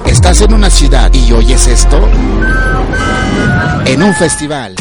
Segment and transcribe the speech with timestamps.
[0.04, 2.06] ¿Estás en una ciudad y oyes esto?
[3.86, 4.74] En un festival.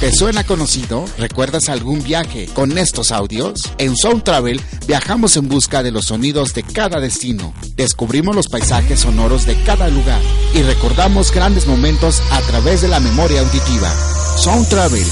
[0.00, 1.04] ¿Te suena conocido?
[1.18, 3.60] ¿Recuerdas algún viaje con estos audios?
[3.76, 7.52] En Sound Travel viajamos en busca de los sonidos de cada destino.
[7.76, 10.22] Descubrimos los paisajes sonoros de cada lugar
[10.54, 13.92] y recordamos grandes momentos a través de la memoria auditiva.
[14.36, 15.02] Sound Travel.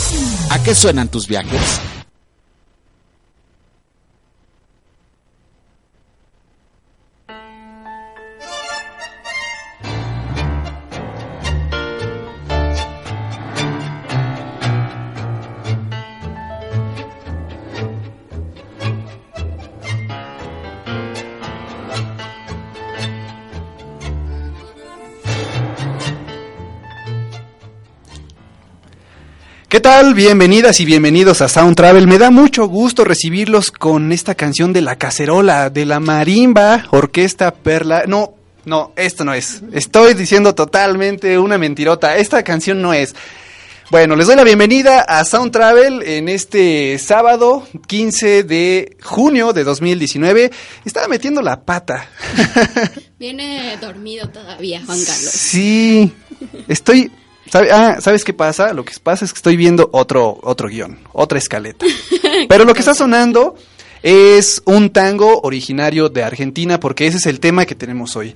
[0.50, 1.80] ¿A qué suenan tus viajes?
[29.74, 30.14] ¿Qué tal?
[30.14, 32.06] Bienvenidas y bienvenidos a Sound Travel.
[32.06, 37.52] Me da mucho gusto recibirlos con esta canción de la cacerola, de la marimba, orquesta
[37.52, 38.04] perla.
[38.06, 38.34] No,
[38.66, 39.62] no, esto no es.
[39.72, 42.16] Estoy diciendo totalmente una mentirota.
[42.16, 43.16] Esta canción no es.
[43.90, 49.64] Bueno, les doy la bienvenida a Sound Travel en este sábado 15 de junio de
[49.64, 50.52] 2019.
[50.84, 52.08] Estaba metiendo la pata.
[53.18, 55.32] Viene dormido todavía, Juan Carlos.
[55.32, 56.12] Sí,
[56.68, 57.10] estoy
[57.50, 58.72] ¿Sabe- ah, ¿Sabes qué pasa?
[58.72, 61.86] Lo que pasa es que estoy viendo otro, otro guion, otra escaleta.
[62.48, 63.54] Pero lo que está sonando
[64.02, 68.34] es un tango originario de Argentina, porque ese es el tema que tenemos hoy.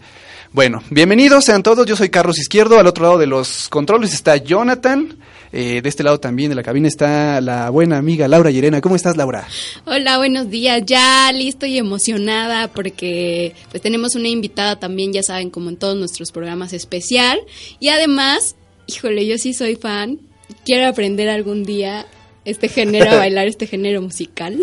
[0.52, 4.36] Bueno, bienvenidos sean todos, yo soy Carlos Izquierdo, al otro lado de los controles está
[4.38, 5.18] Jonathan,
[5.52, 8.80] eh, de este lado también de la cabina está la buena amiga Laura Llerena.
[8.80, 9.46] ¿Cómo estás, Laura?
[9.84, 10.82] Hola, buenos días.
[10.86, 15.96] Ya listo y emocionada porque pues tenemos una invitada también, ya saben, como en todos
[15.96, 17.40] nuestros programas especial.
[17.78, 18.56] Y además,
[18.88, 20.18] híjole, yo sí soy fan.
[20.64, 22.06] Quiero aprender algún día
[22.44, 24.58] este género, a bailar este género musical.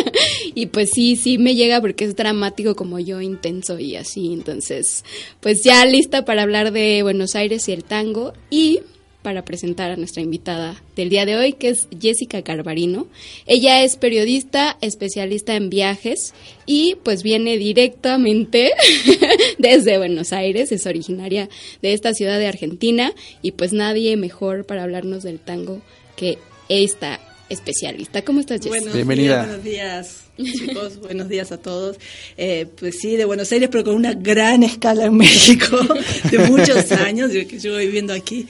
[0.54, 4.32] y pues sí, sí me llega porque es dramático como yo, intenso y así.
[4.32, 5.04] Entonces,
[5.40, 8.80] pues ya lista para hablar de Buenos Aires y el tango y
[9.26, 13.08] para presentar a nuestra invitada del día de hoy, que es Jessica Carbarino.
[13.48, 16.32] Ella es periodista, especialista en viajes
[16.64, 18.70] y pues viene directamente
[19.58, 21.48] desde Buenos Aires, es originaria
[21.82, 25.82] de esta ciudad de Argentina y pues nadie mejor para hablarnos del tango
[26.14, 26.38] que
[26.68, 28.22] esta especialista.
[28.22, 28.78] ¿Cómo estás, Jessica?
[28.78, 29.44] Buenos Bienvenida.
[29.44, 31.96] días, buenos días, chicos, buenos días a todos.
[32.36, 35.78] Eh, pues sí, de Buenos Aires, pero con una gran escala en México,
[36.30, 38.46] de muchos años, yo que llevo viviendo aquí.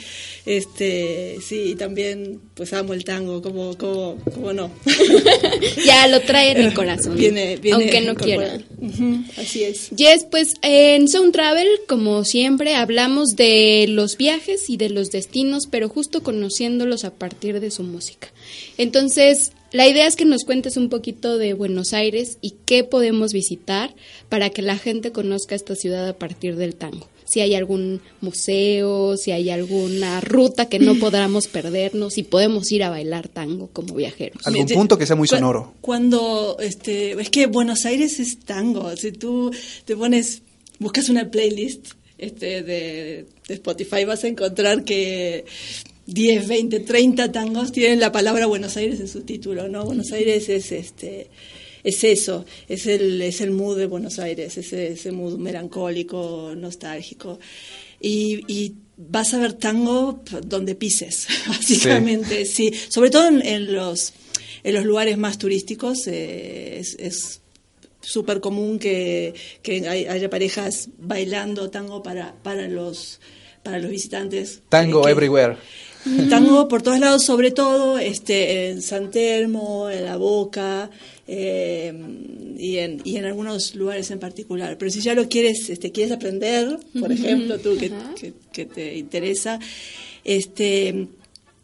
[0.47, 4.71] Este, sí, y también pues amo el tango, como, como, como no.
[5.84, 8.61] ya lo trae en el corazón, Viene, viene aunque no quiera.
[8.81, 9.91] Ujú, así es.
[9.91, 15.67] Yes, pues en Sound Travel, como siempre, hablamos de los viajes y de los destinos,
[15.69, 18.29] pero justo conociéndolos a partir de su música.
[18.79, 23.33] Entonces, la idea es que nos cuentes un poquito de Buenos Aires y qué podemos
[23.33, 23.97] visitar
[24.29, 27.09] para que la gente conozca esta ciudad a partir del tango.
[27.26, 32.82] Si hay algún museo, si hay alguna ruta que no podamos perdernos, si podemos ir
[32.84, 34.47] a bailar tango como viajeros.
[34.47, 35.75] ¿Algún punto que sea muy sonoro?
[35.81, 38.97] Cuando, este, es que Buenos Aires es tango.
[38.97, 39.50] Si tú
[39.84, 40.43] te pones,
[40.78, 41.88] buscas una playlist
[42.19, 45.44] este, de, de Spotify, vas a encontrar que
[46.06, 49.84] 10, 20, 30 tangos tienen la palabra Buenos Aires en su título, ¿no?
[49.84, 51.29] Buenos Aires es este
[51.87, 57.38] es eso, es el, es el mood de Buenos Aires, ese, ese mood melancólico, nostálgico.
[58.00, 62.73] Y, y vas a ver tango donde pises, básicamente, sí.
[62.88, 64.12] Sobre todo en, en los,
[64.65, 67.41] en los lugares más turísticos eh, es,
[68.03, 73.19] súper común que, que hay- haya parejas bailando tango para, para, los,
[73.65, 74.61] para los visitantes.
[74.69, 75.56] Tango Eh, que- everywhere.
[76.31, 80.89] Tango por todos lados, sobre todo este, en San Telmo, en La Boca,
[81.26, 81.93] eh,
[82.58, 84.78] y, en, y en algunos lugares en particular.
[84.78, 88.96] Pero si ya lo quieres, este, quieres aprender, por ejemplo, tú que, que, que te
[88.96, 89.58] interesa,
[90.25, 91.08] este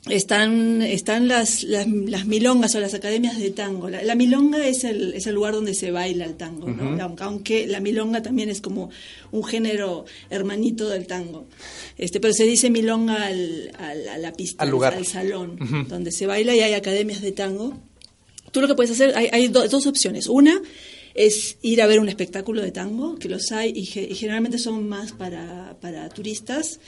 [0.08, 3.88] están, están las, las, las, milongas o las academias de tango.
[3.88, 6.90] La, la, milonga es el, es el lugar donde se baila el tango, ¿no?
[6.90, 7.16] uh -huh.
[7.20, 8.90] aunque la milonga también es como
[9.30, 11.46] un género hermanito del tango.
[11.98, 14.94] Este, pero se dice milonga al, al a la pista, al, lugar.
[14.94, 15.86] al salón, uh -huh.
[15.86, 17.78] donde se baila y hay academias de tango.
[18.52, 20.28] Tú lo que puedes hacer, hay, hay do, dos opciones.
[20.28, 20.62] Una
[21.14, 24.88] es ir a ver un espectáculo de tango, que los hay y, y generalmente son
[24.88, 26.80] más para, para, turistas.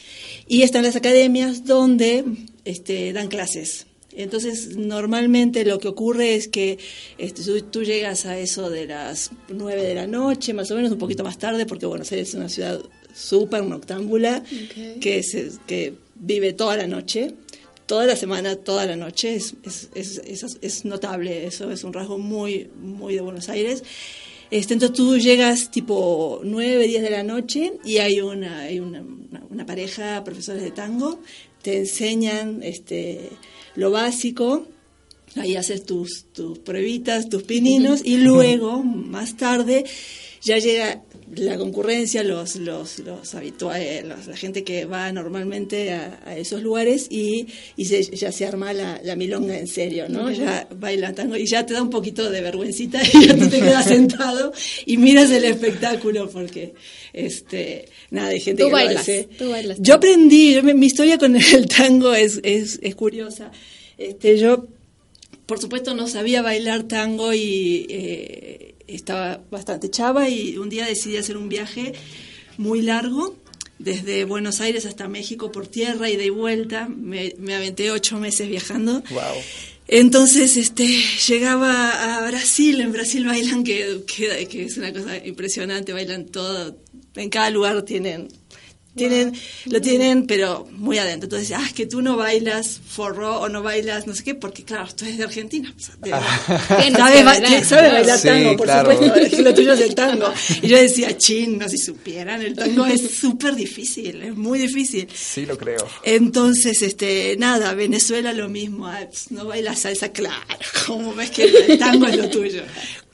[0.47, 2.25] Y están las academias donde
[2.65, 3.87] este, dan clases.
[4.17, 6.79] Entonces, normalmente lo que ocurre es que
[7.19, 10.93] este, tú, tú, llegas a eso de las 9 de la noche, más o menos,
[10.93, 12.81] un poquito más tarde, porque Buenos Aires es una ciudad
[13.13, 14.99] súper noctámbula, okay.
[15.01, 17.35] que, se, que vive toda la noche
[17.87, 19.35] toda la semana, toda la noche.
[19.35, 23.83] Es, es, es, es, notable, eso es un rasgo muy, muy de Buenos Aires.
[24.51, 29.03] Este, entonces tú llegas tipo 9, 10 de la noche y hay una, hay una,
[29.03, 31.19] una, una pareja, profesores de tango,
[31.63, 33.31] te enseñan este,
[33.75, 34.67] lo básico,
[35.37, 39.85] ahí haces tus, tus pruebitas, tus pininos y luego, más tarde,
[40.43, 41.03] ya llega
[41.37, 46.63] la concurrencia, los, los, los habituales, los, la gente que va normalmente a, a esos
[46.63, 50.31] lugares y, y se, ya se arma la, la, milonga en serio, ¿no?
[50.31, 53.61] Ya baila tango y ya te da un poquito de vergüencita y ya tú te
[53.61, 54.53] quedas sentado
[54.87, 56.75] y miras el espectáculo porque,
[57.13, 59.29] este, nada, hay gente tú que bailas, lo hace.
[59.39, 59.79] Tú bailas.
[59.81, 63.51] Yo aprendí, yo, mi historia con el tango es, es, es curiosa.
[63.97, 64.67] Este, yo,
[65.47, 67.87] por supuesto, no sabía bailar tango y...
[67.89, 71.93] Eh, estaba bastante chava y un día decidí hacer un viaje
[72.59, 73.37] muy largo
[73.79, 76.89] desde Buenos Aires hasta México por tierra y de vuelta.
[76.89, 79.03] Me, me aventé ocho meses viajando.
[79.11, 79.43] Wow.
[79.87, 80.87] Entonces, este,
[81.29, 82.81] llegaba a Brasil.
[82.81, 85.93] En Brasil bailan que, que, que es una cosa impresionante.
[85.93, 86.77] Bailan todo.
[87.17, 88.29] En cada lugar tienen
[88.95, 89.35] tienen,
[89.67, 91.27] lo tienen, pero muy adentro.
[91.27, 94.65] Entonces, ah, es que tú no bailas forró o no bailas no sé qué, porque
[94.65, 95.75] claro, tú eres de Argentina.
[95.77, 98.93] O sea, de, ¿Sabes, ba ¿sabes bailar sí, tango, por claro.
[98.93, 100.33] supuesto, es que lo tuyo es el tango.
[100.63, 105.09] Y yo decía, chin, no si supieran, el tango es súper difícil, es muy difícil.
[105.15, 105.87] Sí, lo creo.
[106.03, 110.41] Entonces, este, nada, Venezuela lo mismo, ah, pues, no bailas salsa, claro,
[110.87, 112.63] como ves que el tango es lo tuyo.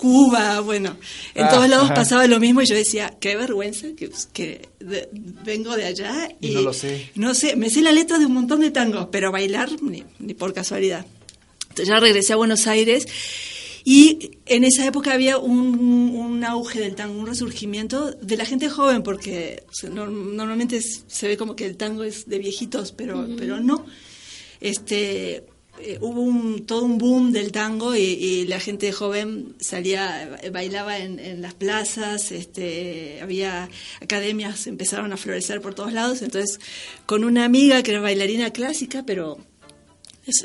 [0.01, 0.97] Cuba, bueno,
[1.35, 1.95] en ah, todos lados ajá.
[1.95, 5.11] pasaba lo mismo y yo decía, qué vergüenza que, que de,
[5.45, 7.11] vengo de allá y, y, no lo sé.
[7.17, 10.33] No sé, me sé la letra de un montón de tangos, pero bailar ni, ni
[10.33, 11.05] por casualidad.
[11.65, 13.07] Entonces ya regresé a Buenos Aires
[13.85, 18.71] y en esa época había un, un, auge del tango, un resurgimiento de la gente
[18.71, 22.93] joven, porque o sea, no, normalmente se ve como que el tango es de viejitos,
[22.93, 23.37] pero, uh -huh.
[23.39, 23.85] pero no.
[24.63, 25.45] Este,
[25.83, 30.99] eh, hubo un, todo un boom del tango y, y, la gente joven salía, bailaba
[30.99, 33.69] en, en, las plazas, este, había
[34.01, 36.23] academias, empezaron a florecer por todos lados.
[36.23, 36.61] Entonces,
[37.07, 39.39] con una amiga que era bailarina clásica, pero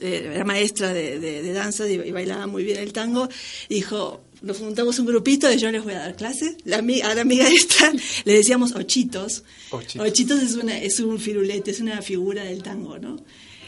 [0.01, 3.29] eh, era maestra de, de, de danza y, y, bailaba muy bien el tango,
[3.69, 6.55] dijo, nos juntamos un grupito y yo les voy a dar clases.
[6.65, 7.91] La, a la amiga esta
[8.23, 9.43] le decíamos ochitos.
[9.71, 13.17] Ochitos, ochitos es, una, es un firulete, es una figura del tango, ¿no?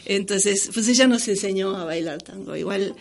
[0.08, 2.56] Entonces, pues ella nos enseñó a bailar tango.
[2.56, 2.96] Igual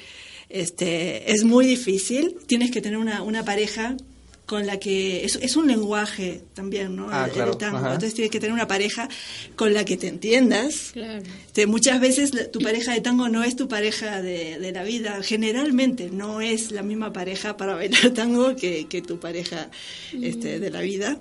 [0.49, 3.97] este, es muy difícil, tienes que tener una, una pareja
[4.45, 7.09] con la que es, es, un lenguaje también, ¿no?
[7.11, 7.51] Ah, el, claro.
[7.51, 7.77] el tango.
[7.79, 7.87] Ajá.
[7.87, 9.09] Entonces tienes que tener una pareja
[9.57, 10.91] con la que te entiendas.
[10.93, 11.21] Claro.
[11.51, 14.83] Te, muchas veces la, tu pareja de tango no es tu pareja de, de, la
[14.83, 15.21] vida.
[15.21, 19.69] Generalmente no es la misma pareja para bailar tango que, que tu pareja
[20.13, 20.23] mm.
[20.23, 21.19] este, de la vida.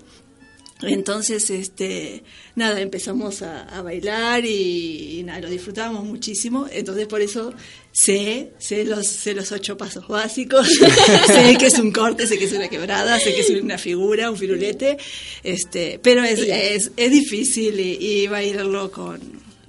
[0.83, 2.23] Entonces, este,
[2.55, 6.67] nada, empezamos a, a bailar y, y, nada, lo disfrutábamos muchísimo.
[6.71, 7.55] Entonces, por eso
[7.93, 10.69] sé, sé los, sé los ocho pasos básicos,
[11.27, 14.31] sé que es un corte, sé que es una quebrada, sé que es una figura,
[14.31, 14.99] un firulete,
[15.43, 19.21] este, pero es, es, es difícil y, y, bailarlo con,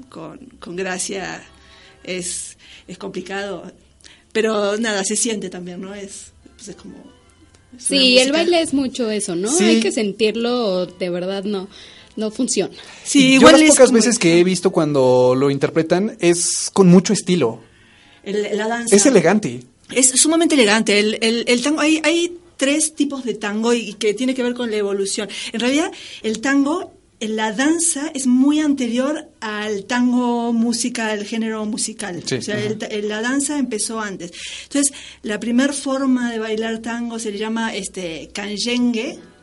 [0.10, 1.42] con, con gracia
[2.04, 3.72] es, es complicado.
[4.34, 5.96] Pero nada, se siente también, ¿no?
[5.96, 7.16] Es, pues es como
[7.77, 9.51] Sí, el baile es mucho eso, ¿no?
[9.51, 9.63] Sí.
[9.63, 11.67] Hay que sentirlo, de verdad no
[12.17, 12.74] no funciona.
[13.03, 13.97] Sí, igual Yo las pocas como...
[13.97, 17.62] veces que he visto cuando lo interpretan es con mucho estilo.
[18.24, 18.93] El, la danza.
[18.93, 19.62] Es elegante.
[19.93, 21.00] Es sumamente elegante.
[21.00, 24.55] El, el, el tango, hay, hay tres tipos de tango y que tiene que ver
[24.55, 25.29] con la evolución.
[25.53, 25.91] En realidad,
[26.24, 32.21] el tango la danza es muy anterior al tango música, al género musical.
[32.25, 34.31] Sí, o sea, el, el, la danza empezó antes.
[34.63, 34.93] Entonces,
[35.24, 38.29] la primera forma de bailar tango se le llama este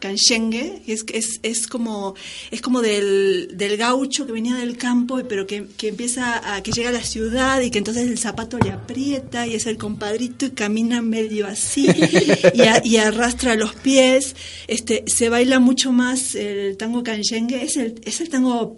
[0.09, 2.15] canyengue, es, es, es como,
[2.51, 6.73] es como del, del gaucho que venía del campo, pero que, que empieza a, que
[6.73, 10.45] llega a la ciudad y que entonces el zapato le aprieta y es el compadrito
[10.45, 11.87] y camina medio así
[12.55, 14.37] y, a- y arrastra los pies.
[14.69, 18.77] Este, se baila mucho más el tango canchengue, es el, es el tango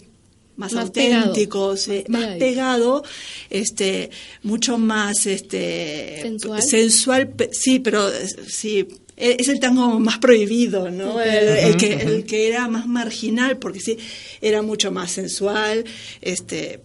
[0.56, 1.26] más, Más pegado.
[1.26, 1.74] auténtico,
[2.08, 3.02] Más pegado,
[3.50, 4.10] este,
[4.42, 6.62] mucho más este Sensual.
[6.62, 11.20] sensual, pe- sí, pero eh, sí es el tango más prohibido, ¿no?
[11.20, 13.96] El, el que el que era más marginal porque sí
[14.40, 15.84] era mucho más sensual,
[16.20, 16.80] este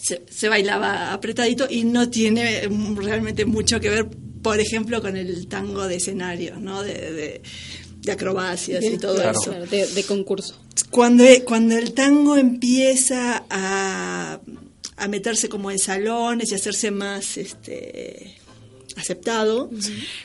[0.00, 4.06] se, se bailaba apretadito y no tiene realmente mucho que ver,
[4.42, 6.82] por ejemplo, con el tango de escenario, ¿no?
[6.82, 7.42] De, de,
[8.00, 9.38] de acrobacias y todo Claro.
[9.38, 9.52] eso
[9.94, 10.58] de concurso.
[10.90, 14.40] cuando, cuando el tango empieza a,
[14.96, 18.36] a meterse como en salones y hacerse más este
[19.00, 19.70] aceptado,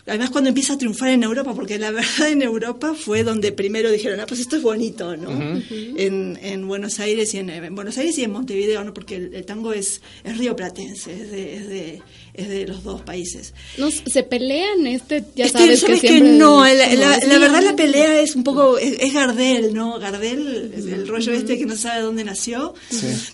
[0.05, 3.91] además cuando empieza a triunfar en Europa, porque la verdad en Europa fue donde primero
[3.91, 5.31] dijeron, ah, pues esto es bonito, ¿no?
[5.69, 8.93] en, en Buenos Aires y en, en Buenos Aires y en Montevideo, ¿no?
[8.93, 12.01] Porque el, el tango es, es rioplatense, es de, es de,
[12.33, 13.53] es de los dos países.
[13.77, 16.33] No, se pelean, este, ya Es que, sabes que, ¿sabes que siempre...
[16.33, 19.99] no, la, verdad la pelea es un poco, es, es Gardel, ¿no?
[19.99, 22.73] Gardel, es el rollo este que no sabe dónde nació,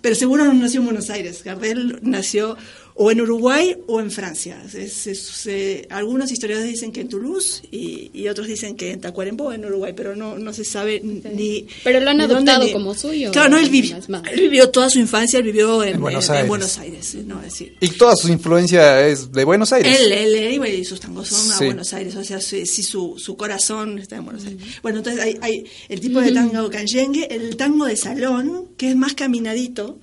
[0.01, 2.57] pero seguro no nació en Buenos Aires, Gardel nació
[2.95, 4.61] o en Uruguay o en Francia.
[4.73, 9.01] Es- es- eh, algunos historiadores dicen que en Toulouse y, y otros dicen que en
[9.01, 11.67] Tacuarembó, en Uruguay, pero no, no se sabe ni...
[11.83, 14.23] Pero lo han dónde adoptado ni- como suyo, Claro, no, él, vivi- más, más.
[14.31, 16.49] él vivió toda su infancia, él vivió en, En Buenos en- en Aires.
[16.49, 17.41] Buenos Aires, ¿no?
[17.41, 19.99] Decir, Y toda su influencia es de Buenos Aires.
[19.99, 21.63] él, él, él y sus tangos son Sí.
[21.63, 24.61] a Buenos Aires, o sea, sí, sí, su, su corazón está en Buenos Aires.
[24.83, 28.95] Bueno, entonces hay, hay el tipo de tango canyengue, el tango de salón, que es
[28.95, 29.99] más caminadito,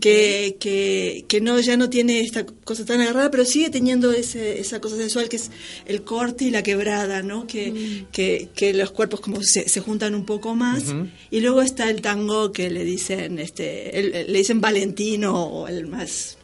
[0.00, 4.58] que, que, que no ya no tiene esta cosa tan agarrada, pero sigue teniendo ese,
[4.60, 5.50] esa cosa sensual que es
[5.86, 7.46] el corte y la quebrada, ¿no?
[7.46, 10.84] Que, que, que los cuerpos como se, se juntan un poco más.
[11.30, 15.86] Y luego está el tango que le dicen, este, el- le dicen Valentino o el
[15.86, 16.38] más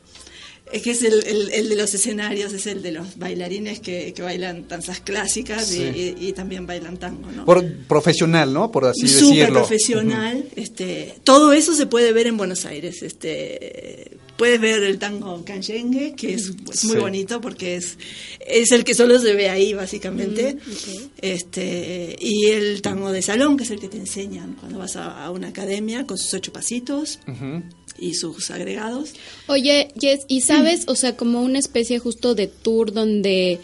[0.73, 4.13] es que es el, el- el de los escenarios, es el de los bailarines que,
[4.15, 6.15] que bailan danzas clásicas y- Sí.
[6.21, 7.45] y, y también bailan tango, ¿no?
[7.45, 8.71] Por profesional, ¿no?
[8.71, 9.55] Por así Súper decirlo.
[9.61, 10.45] profesional.
[10.57, 13.03] este, todo eso se puede ver en Buenos Aires.
[13.03, 17.01] Este, puedes ver el tango canyengue, que es, es muy Sí.
[17.01, 17.99] bonito porque es,
[18.47, 20.55] es el que solo se ve ahí, básicamente.
[20.55, 24.97] Mm, este, y el tango de salón, que es el que te enseñan cuando vas
[24.97, 27.63] a, a una academia con sus ocho pasitos Ujú.
[27.99, 29.11] Y sus agregados.
[29.47, 33.61] Oye, Jess, ¿y sabes, o sea, como una especie justo de tour donde,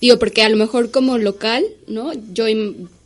[0.00, 2.12] digo, porque a lo mejor como local, ¿no?
[2.32, 2.46] Yo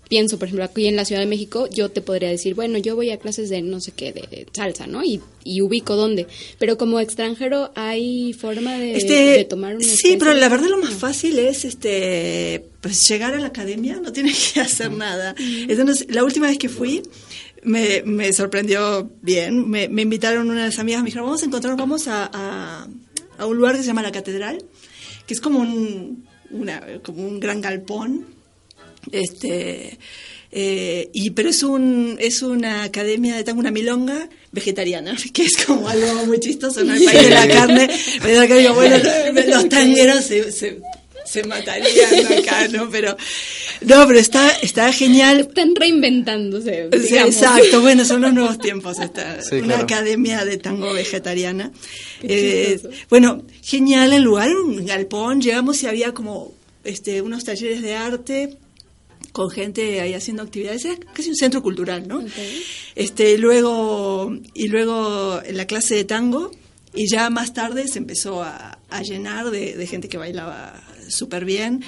[0.08, 2.94] pienso, por ejemplo, aquí en la Ciudad de México, yo te podría decir, bueno, yo
[2.94, 5.02] voy a clases de no sé qué, de salsa, ¿no?
[5.04, 6.26] Y, y ubico dónde.
[6.58, 10.78] Pero como extranjero, ¿hay forma de, Este, de tomar una sí, pero la verdad lo
[10.78, 15.34] más fácil es este pues llegar a la academia, no tienes que hacer nada.
[15.38, 17.02] Entonces, la última vez que fui
[17.64, 19.68] me, me sorprendió bien.
[19.68, 22.88] Me, me invitaron unas amigas, me dijeron, vamos a encontrar, vamos a, a,
[23.38, 24.64] a un lugar que se llama La Catedral,
[25.26, 28.26] que es como un, una, como un gran galpón.
[29.12, 29.98] Este,
[30.56, 35.56] eh, y pero es un es una academia de tango, una milonga vegetariana, que es
[35.64, 36.94] como algo muy chistoso, ¿no?
[36.94, 37.90] El país de la carne.
[38.22, 38.96] Pero acá digo, bueno,
[39.48, 40.80] los tangueros se, se,
[41.24, 42.88] se matarían acá, ¿no?
[42.88, 43.16] Pero,
[43.86, 45.40] no, pero está, está genial.
[45.40, 48.98] Están reinventándose, Sí, exacto, bueno, son los nuevos tiempos.
[48.98, 49.82] Esta, Sí, una claro.
[49.84, 51.72] academia de tango vegetariana.
[52.22, 55.40] Eh, bueno, genial el lugar, un galpón.
[55.40, 56.52] Llegamos y había como
[56.84, 58.58] este, unos talleres de arte
[59.32, 62.22] con gente ahí haciendo actividades, era casi un centro cultural, ¿no?
[62.94, 66.52] Este, luego, y luego en la clase de tango,
[66.94, 71.44] y ya más tarde se empezó a, a llenar de, de gente que bailaba súper
[71.44, 71.82] bien.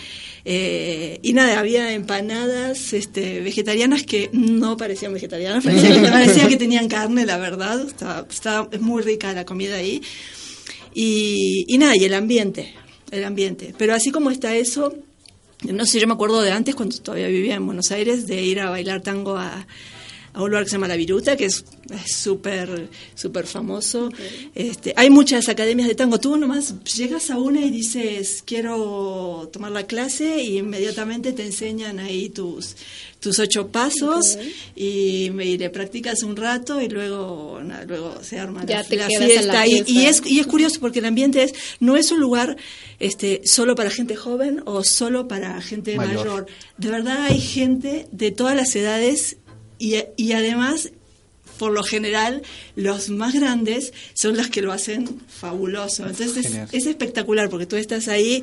[0.49, 6.57] Eh, y nada, había empanadas este, vegetarianas que no parecían vegetarianas, parecía que, parecía que
[6.57, 7.81] tenían carne, la verdad.
[7.85, 10.01] Estaba, estaba- es muy rica la comida ahí.
[10.95, 12.73] Y, y nada, y el ambiente,
[13.11, 13.75] el ambiente.
[13.77, 14.95] Pero así como está eso,
[15.65, 18.61] no sé, yo me acuerdo de antes, cuando todavía vivía en Buenos Aires, de ir
[18.61, 19.67] a bailar tango a,
[20.37, 21.65] a un lugar que se llama La Viruta, que es
[22.07, 24.11] súper súper famoso.
[24.55, 26.21] Este, hay muchas academias de tango.
[26.21, 31.99] Tú nomás llegas a una y dices, quiero tomar la clase, y inmediatamente te enseñan
[32.01, 32.77] ahí tus,
[33.19, 34.39] tus ocho pasos,
[34.75, 39.67] y, y le practicas un rato, y luego, luego se arma Ya la, fiesta.
[39.67, 42.57] y- es, y es curioso porque el ambiente es no es un lugar
[42.99, 46.17] este solo para gente joven o solo para gente Mayor.
[46.27, 46.47] mayor.
[46.77, 49.39] De verdad hay gente de todas las edades
[49.79, 50.91] y, y además,
[51.59, 52.43] por lo general,
[52.75, 56.07] los más grandes son los que lo hacen fabuloso.
[56.07, 58.43] Entonces es, espectacular porque tú estás ahí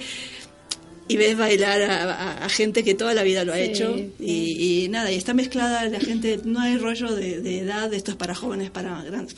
[1.08, 3.94] y ves bailar a, a- a gente que toda la vida lo ha Sí, hecho
[3.96, 4.12] sí.
[4.20, 8.12] y, y nada, y está mezclada la gente, no hay rollo de, de edad, esto
[8.12, 9.36] es para jóvenes, para grandes,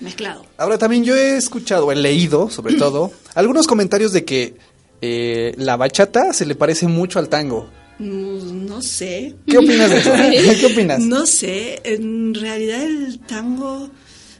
[0.00, 0.44] mezclado.
[0.58, 4.54] Ahora también yo he escuchado, he leído sobre todo, algunos comentarios de que
[5.00, 7.70] eh, la bachata se le parece mucho al tango.
[8.00, 9.34] Mm, No sé.
[9.46, 10.12] ¿Qué opinas de eso?
[10.60, 11.00] ¿Qué opinas?
[11.00, 13.90] No sé, en realidad el tango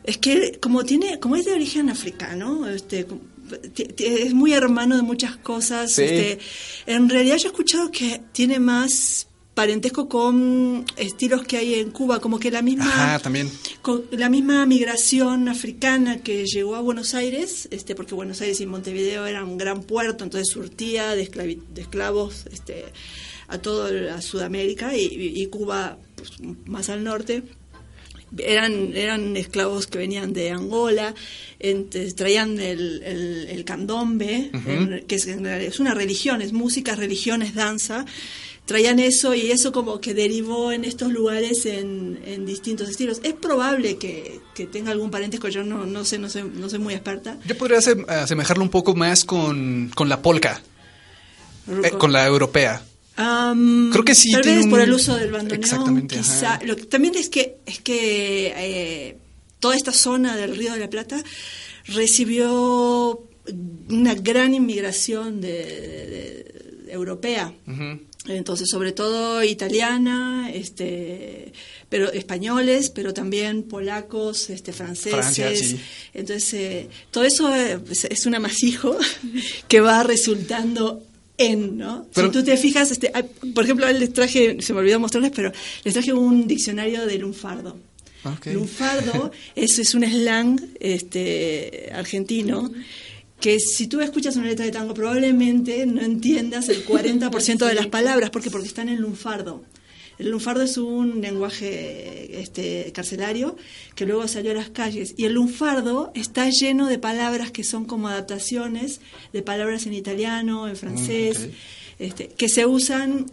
[0.04, 3.06] es que como tiene, como es de origen africano, este,
[3.98, 5.92] es muy hermano de muchas cosas.
[5.92, 6.02] Sí.
[6.02, 6.38] Este,
[6.86, 12.18] en realidad yo he escuchado que tiene más parentesco con estilos que hay en Cuba,
[12.20, 13.50] como que la misma Ajá, también.
[13.82, 18.66] con la misma migración africana que llegó a Buenos Aires, este, porque Buenos Aires y
[18.66, 22.86] Montevideo eran un gran puerto, entonces surtía de, esclavi- de esclavos este,
[23.50, 26.30] a toda a Sudamérica y, Cuba pues,
[26.66, 27.42] más al norte.
[28.38, 31.14] Eran, eran esclavos que venían de Angola,
[32.14, 35.26] traían el, el- el candombe, en- que es,
[35.80, 38.04] una religión, es música, religión, es danza.
[38.66, 43.20] Traían eso y eso como que derivó en estos lugares en, en distintos estilos.
[43.24, 46.78] Es probable que, que tenga algún parentesco, yo no, no sé, no sé, no soy
[46.78, 47.36] muy experta.
[47.46, 50.62] Yo podría asem- asemejarlo un poco más con, con la polka,
[51.82, 52.80] eh, con la europea.
[53.16, 56.58] Creo que sí Tal vez un- por el uso del bandoneón, Exactamente, quizá.
[56.64, 59.16] Lo que también es que es que eh,
[59.58, 61.22] toda esta zona del Río de la Plata
[61.86, 63.22] recibió
[63.88, 66.06] una gran inmigración de, de-
[66.86, 67.52] de- europea.
[68.26, 71.52] Entonces, sobre todo italiana, este,
[71.88, 75.12] pero españoles, pero también polacos, este, franceses.
[75.12, 75.80] Francia, sí.
[76.14, 78.96] Entonces, eh, todo eso eh, pues, es un amasijo
[79.68, 81.02] que va resultando
[81.40, 82.06] en, ¿no?
[82.14, 83.10] Pero- si tú te fijas, este,
[83.54, 85.52] por ejemplo, les traje, se me olvidó mostrarles, pero
[85.84, 87.78] les traje un diccionario de lunfardo.
[88.24, 88.48] Ok.
[88.48, 92.70] Lunfardo es, es un slang este, argentino
[93.40, 97.86] que si tú escuchas una letra de tango probablemente no entiendas el 40% de las
[97.86, 98.28] palabras.
[98.28, 98.50] ¿Por qué?
[98.50, 99.64] Porque están en lunfardo.
[100.20, 103.56] El lunfardo es un lenguaje este, carcelario
[103.94, 105.14] que luego salió a las calles.
[105.16, 109.00] Y el lunfardo está lleno de palabras que son como adaptaciones
[109.32, 111.50] de palabras en italiano, en francés, ok.
[112.00, 113.30] este, que se usan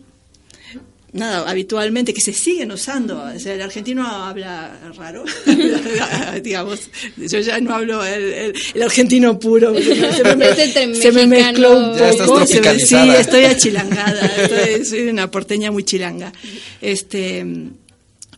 [1.18, 3.22] nada, habitualmente, que se siguen usando.
[3.36, 5.26] O sea, el argentino habla raro,
[6.44, 6.90] digamos.
[7.18, 9.74] Yo ya no hablo el, el- el argentino puro.
[9.74, 13.14] porque Se me, se mezcló un poco, se me- tropicalizada.
[13.16, 14.26] sí, estoy achilangada.
[14.44, 16.32] estoy- soy una porteña muy chilanga.
[16.82, 17.46] Este,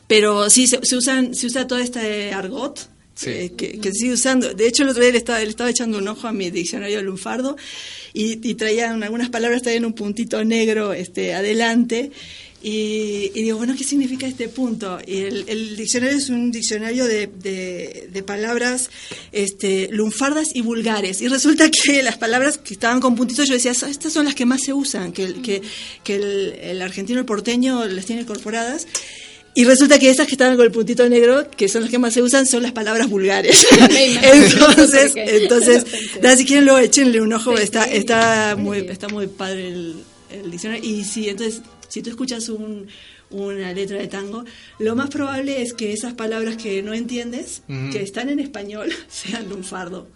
[0.08, 2.90] pero sí, se, se usan, se usa todo este argot.
[3.16, 3.30] Sí.
[3.32, 4.54] eh, que, que sigue usando.
[4.54, 7.02] De hecho, el otro día le estaba, le estaba echando un ojo a mi diccionario
[7.02, 7.58] lunfardo
[8.14, 12.12] y, y traían algunas palabras, traían un puntito negro este, adelante.
[12.62, 14.98] Y, y digo, bueno, ¿qué significa este punto?
[15.08, 18.90] Y el, el diccionario es un diccionario de, de- de palabras
[19.32, 21.22] este, lunfardas y vulgares.
[21.22, 24.36] Y resulta que las palabras que estaban con puntitos, yo decía, "So- estas son las
[24.36, 25.62] que más se usan, que, el- que,
[26.04, 28.88] que el, el argentino, el porteño las tiene incorporadas.
[29.56, 32.14] Y resulta que estas que estaban con el puntito negro, que son las que más
[32.14, 33.66] se usan, son las palabras vulgares.
[34.22, 35.86] Entonces, entonces,
[36.22, 39.96] nada, si quieren luego échenle un ojo, está, está muy, está muy padre el,
[40.32, 40.88] el diccionario.
[40.88, 42.88] Y sí, entonces, si tú escuchas un,
[43.30, 44.46] una letra de tango,
[44.80, 49.50] lo más probable es que esas palabras que no entiendes, que están en español, sean
[49.50, 50.08] lunfardo.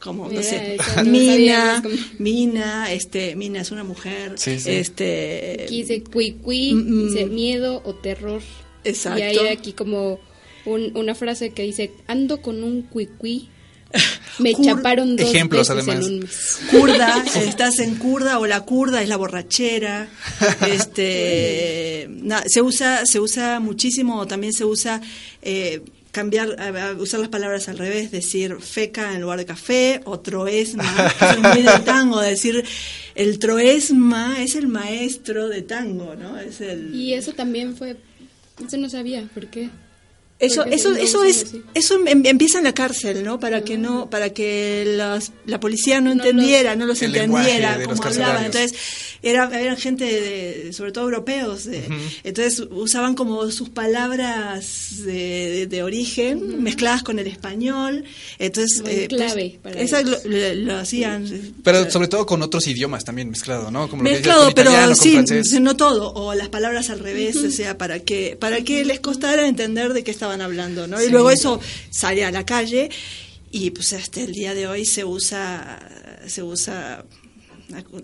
[0.00, 1.82] Como, no sé, Mina,
[2.18, 4.70] Mina, este, Mina es una mujer, Sí, sí.
[4.72, 7.08] este, Aquí dice cuicui, Mm, mm.
[7.08, 8.42] dice miedo o terror.
[8.84, 9.18] Exacto.
[9.18, 10.20] Y hay aquí como
[10.66, 13.48] un- una frase que dice, ando con un cuicui.
[14.38, 16.06] Me Cur- chaparon dos Ejemplos, veces además.
[16.06, 16.58] en un mes.
[16.70, 20.08] Kurda, estás en kurda o la kurda es la borrachera.
[20.66, 24.26] Este, na- se usa, se usa muchísimo.
[24.26, 25.00] También se usa
[25.42, 26.56] eh, cambiar,
[26.98, 30.84] usar las palabras al revés, decir feca en lugar de café o troesma.
[31.20, 32.64] Eso es muy del tango, decir
[33.14, 36.38] el troesma es el maestro de tango, ¿no?
[36.38, 36.94] Es el.
[36.94, 37.96] Y eso también fue,
[38.66, 39.70] eso no sabía, ¿por qué?
[40.40, 43.38] Eso, eso, lo eso es, eso em- empieza en la cárcel, ¿no?
[43.38, 47.78] Para que no, para que las- la policía no No los- entendiera, no los entendiera
[47.84, 48.44] cómo hablaban.
[48.44, 48.74] Entonces,
[49.22, 51.84] era, eran gente, de- sobre todo europeos, de-
[52.24, 58.04] entonces usaban como sus palabras de, de- de origen mezcladas con el español.
[58.38, 61.54] Entonces, eh, pues, clave para esa lo, lo- lo hacían.
[61.62, 63.88] Pero sobre todo con otros idiomas también mezclado, ¿no?
[63.88, 65.60] Como lo que Mezclado, decías, con pero italiano, con sí, francés.
[65.60, 69.46] no todo, o las palabras al revés, o sea, para que para que les costara
[69.46, 71.02] entender de qué estaban hablando, ¿no?
[71.02, 71.60] Y luego eso
[71.90, 72.88] sale a la calle
[73.50, 75.78] y pues hasta el día de hoy se usa
[76.26, 77.04] se usa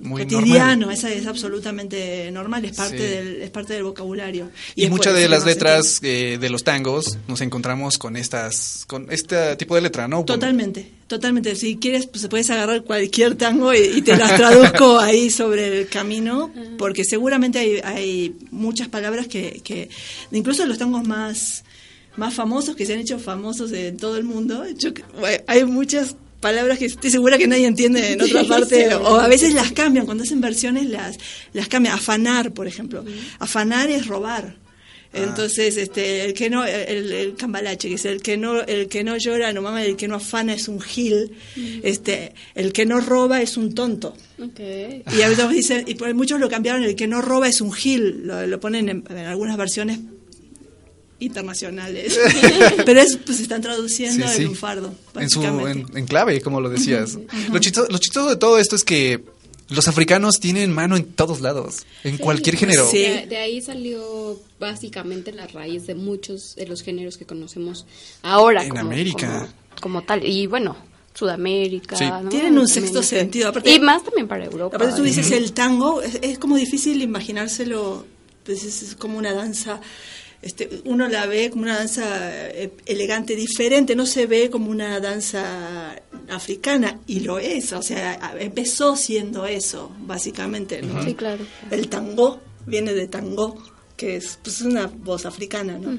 [0.01, 3.03] Muy cotidiano, esa es absolutamente normal, es parte Sí.
[3.03, 4.51] del es parte del vocabulario.
[4.75, 9.57] Y, muchas de las letras eh, de los tangos nos encontramos con estas, con este
[9.57, 10.25] tipo de letra, ¿no?
[10.25, 11.55] Totalmente, totalmente.
[11.57, 15.89] Si quieres, pues puedes agarrar cualquier tango y, y te las traduzco ahí sobre el
[15.89, 19.89] camino, porque seguramente hay, hay muchas palabras que, que,
[20.33, 21.65] incluso los tangos más,
[22.16, 26.16] más famosos, que se han hecho famosos en todo el mundo, yo, bueno, hay muchas
[26.40, 30.07] palabras que estoy segura que nadie entiende en otra parte, o a veces las cambian,
[30.07, 31.18] cuando hacen versiones las,
[31.53, 31.94] las cambian.
[31.94, 33.05] Afanar, por ejemplo.
[33.38, 34.57] Afanar es robar.
[35.12, 39.03] Entonces, este, el que no, el, el cambalache, que es el que no, el que
[39.03, 41.33] no llora, no mama, el que no afana es un gil,
[41.83, 44.16] este, el que no roba es un tonto.
[44.38, 47.73] Y a veces dicen, y por muchos lo cambiaron, el que no roba es un
[47.73, 49.99] gil, lo, lo ponen en, en algunas versiones
[51.21, 52.19] internacionales.
[52.85, 54.45] Pero es, pues están traduciendo Sí, en sí.
[54.47, 57.19] un fardo, en, su, en, en clave, como lo decías.
[57.53, 59.23] lo, chistoso, lo chistoso de todo esto es que
[59.69, 62.89] los africanos tienen mano en todos lados, en cualquier género.
[62.91, 62.99] Sí.
[62.99, 67.87] De, de ahí salió básicamente la raíz de muchos de los géneros que conocemos
[68.23, 68.65] ahora.
[68.65, 69.49] En como, América.
[69.77, 70.25] Como, como tal.
[70.27, 70.77] Y bueno,
[71.15, 71.95] Sudamérica.
[71.97, 72.05] Sí.
[72.05, 72.29] ¿no?
[72.29, 74.77] Tienen un sexto sentido, aparte- y más también para Europa.
[74.77, 78.05] Aparte tú dices el tango, es, es como difícil imaginárselo,
[78.45, 79.81] pues es, es como una danza,
[80.42, 84.98] este, uno la ve como una danza eh, elegante, diferente, no se ve como una
[85.00, 85.96] danza
[86.29, 91.03] africana, y lo es, o sea, empezó siendo eso, básicamente, ¿no?
[91.05, 91.44] Sí, claro.
[91.70, 93.62] El tango viene de tango,
[93.96, 95.98] que es pues, una voz africana, ¿no?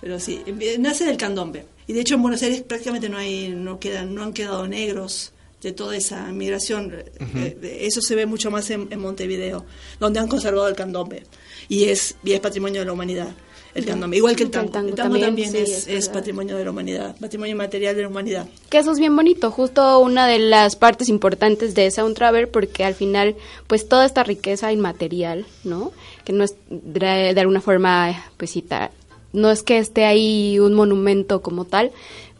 [0.00, 1.66] Pero sí, empie- nace del candombe.
[1.86, 5.32] Y de hecho en Buenos Aires prácticamente no hay, no quedan, no han quedado negros
[5.60, 6.94] de toda esa migración.
[7.36, 9.66] Eh, Eso se ve mucho más en, en Montevideo,
[9.98, 11.24] donde han conservado el candombe.
[11.68, 13.28] Y es, y es patrimonio de la humanidad.
[13.74, 14.66] El candombe, igual que el tango.
[14.66, 18.48] El tango también, también, sí, es, patrimonio de la humanidad, patrimonio material de la humanidad.
[18.68, 22.84] Que eso es bien bonito, justo una de las partes importantes de Sound Travel, porque
[22.84, 25.92] al final, pues toda esta riqueza inmaterial, ¿no?
[26.24, 28.90] Que no es de, de alguna forma, pues sí, ta-
[29.32, 31.92] no es que esté ahí un monumento como tal,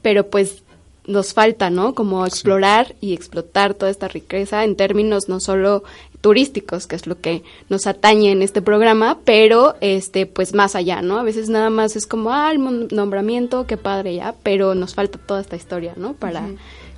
[0.02, 0.64] pero pues
[1.06, 1.94] nos falta, ¿no?
[1.94, 5.82] Como explorar y explotar toda esta riqueza en términos no solo
[6.20, 11.02] turísticos, que es lo que nos atañe en este programa, pero este pues más allá,
[11.02, 11.18] ¿no?
[11.18, 15.18] A veces nada más es como, ah, el nombramiento, qué padre ya, pero nos falta
[15.18, 16.14] toda esta historia, ¿no?
[16.14, 16.48] Para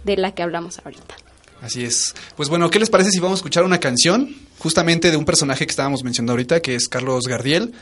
[0.05, 1.15] de la que hablamos ahorita.
[1.61, 2.15] Así es.
[2.37, 5.65] Pues bueno, ¿qué les parece si vamos a escuchar una canción justamente de un personaje
[5.65, 7.73] que estábamos mencionando ahorita, que es Carlos Gardiel?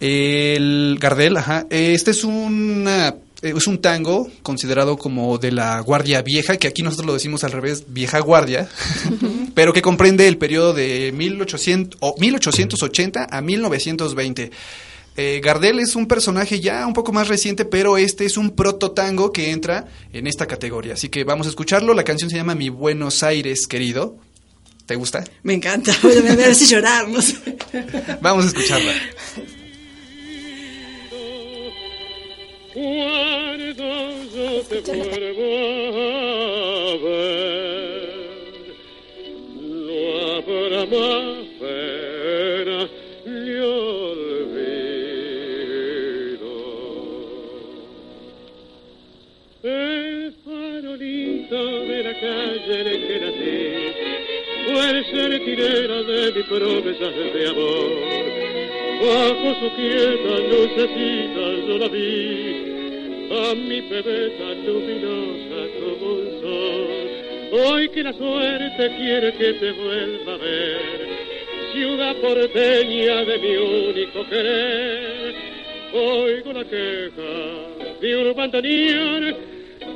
[0.00, 1.66] El Gardel, ajá.
[1.68, 7.06] Este es una es un tango considerado como de la Guardia Vieja, que aquí nosotros
[7.06, 8.68] lo decimos al revés, Vieja Guardia,
[9.54, 14.50] pero que comprende el periodo de 1800, o 1880 a 1920.
[15.14, 19.32] Eh, Gardel es un personaje ya un poco más reciente, pero este es un prototango
[19.32, 20.94] que entra en esta categoría.
[20.94, 21.92] Así que vamos a escucharlo.
[21.92, 24.16] La canción se llama Mi Buenos Aires, querido.
[24.86, 25.24] ¿Te gusta?
[25.42, 27.36] Me encanta, me, me hace llorar, no sé.
[28.20, 28.92] Vamos a escucharla.
[33.74, 35.48] Cuando yo te vuelvo
[36.02, 38.08] a ver,
[39.62, 39.98] no
[40.36, 42.78] habrá más pena
[43.24, 44.12] ni olvido.
[49.62, 53.64] El farolito de la calle en que nací
[54.66, 57.90] fue el centinela de mis promesas de amor.
[59.02, 62.71] Bajo su quieta lucecita yo la vi,
[63.32, 64.32] a mi bebé
[64.66, 66.86] luminosa como un sol.
[67.52, 70.80] Hoy que la suerte quiere que te vuelva a ver,
[71.72, 75.34] ciudad porteña de mi único querer.
[75.94, 79.36] Oigo la queja de un bandoneón,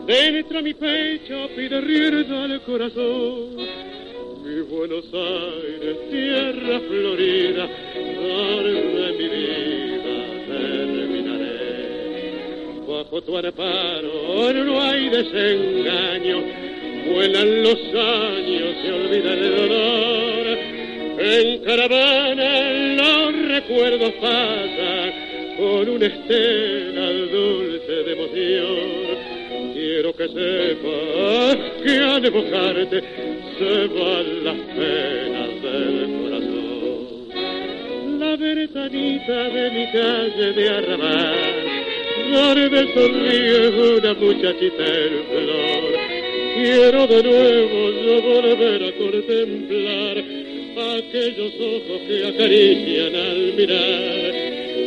[0.07, 3.57] dentro de mi pecho pide rienda al corazón.
[4.45, 7.69] Mi Buenos Aires, tierra florida,
[8.17, 9.76] donde mi vida
[12.97, 16.43] Bajo tu amparo no hay desengaño,
[17.13, 20.47] vuelan los años, se olvida el dolor.
[21.19, 25.13] En caravana los recuerdos pasan
[25.59, 29.75] con una estela dulce de emoción.
[29.75, 33.03] Quiero que sepas que al evocarte
[33.59, 36.87] se van las penas del corazón.
[38.19, 41.66] La ventanita de mi calle de arrabal,
[42.31, 46.17] donde sonríe una muchachita en flor.
[46.55, 50.25] Quiero de nuevo yo volver a contemplar
[50.99, 54.35] aquellos ojos que acarician al mirar.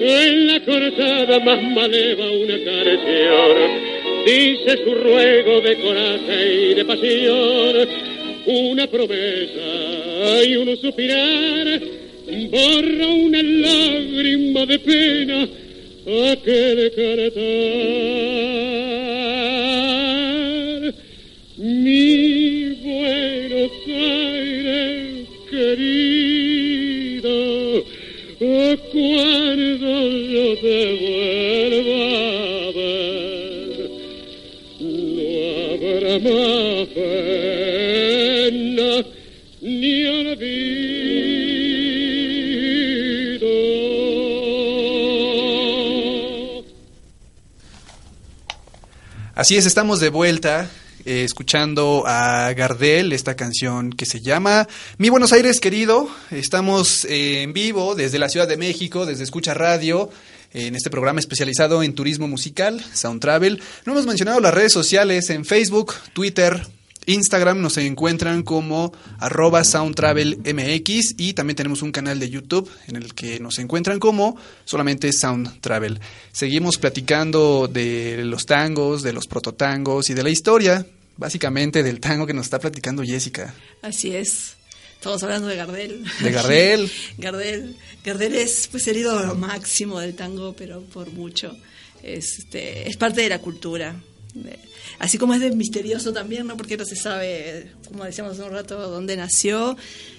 [0.01, 7.87] En la cortada más maleva una canción dice su ruego de coraje y de pasión,
[8.45, 11.81] una promesa hay un suspirar,
[12.49, 15.47] borra una lágrima de pena
[16.05, 17.49] aquel cantar.
[21.57, 27.35] Mi Buenos Aires querido,
[28.91, 29.89] cuando
[30.33, 32.03] yo te vuelva
[32.63, 33.77] a ver,
[34.79, 35.29] no
[35.73, 36.87] habrá más
[49.39, 50.69] Así es, estamos de vuelta
[51.05, 56.09] eh, escuchando a Gardel, esta canción que se llama Mi Buenos Aires querido.
[56.29, 60.09] Estamos eh, en vivo desde la Ciudad de México, desde Escucha Radio,
[60.51, 63.61] en este programa especializado en turismo musical, Sound Travel.
[63.85, 66.67] No hemos mencionado las redes sociales en Facebook, Twitter,
[67.05, 73.13] Instagram nos encuentran como arroba soundtravelmx y también tenemos un canal de YouTube en el
[73.13, 75.99] que nos encuentran como solamente Sound Travel.
[76.31, 80.85] Seguimos platicando de los tangos, de los prototangos y de la historia,
[81.17, 83.53] básicamente del tango que nos está platicando Jessica.
[83.81, 84.55] Así es.
[84.95, 86.03] Estamos hablando de Gardel.
[86.21, 86.91] De Gardel.
[87.17, 87.75] Gardel.
[88.03, 91.55] Gardel es pues el ídolo máximo del tango, pero por mucho.
[92.03, 93.95] Es, este, es parte de la cultura.
[94.33, 94.59] De-
[94.99, 96.57] así como es misterioso también, ¿no?
[96.57, 99.75] Porque no se sabe, como decíamos hace un rato, dónde nació,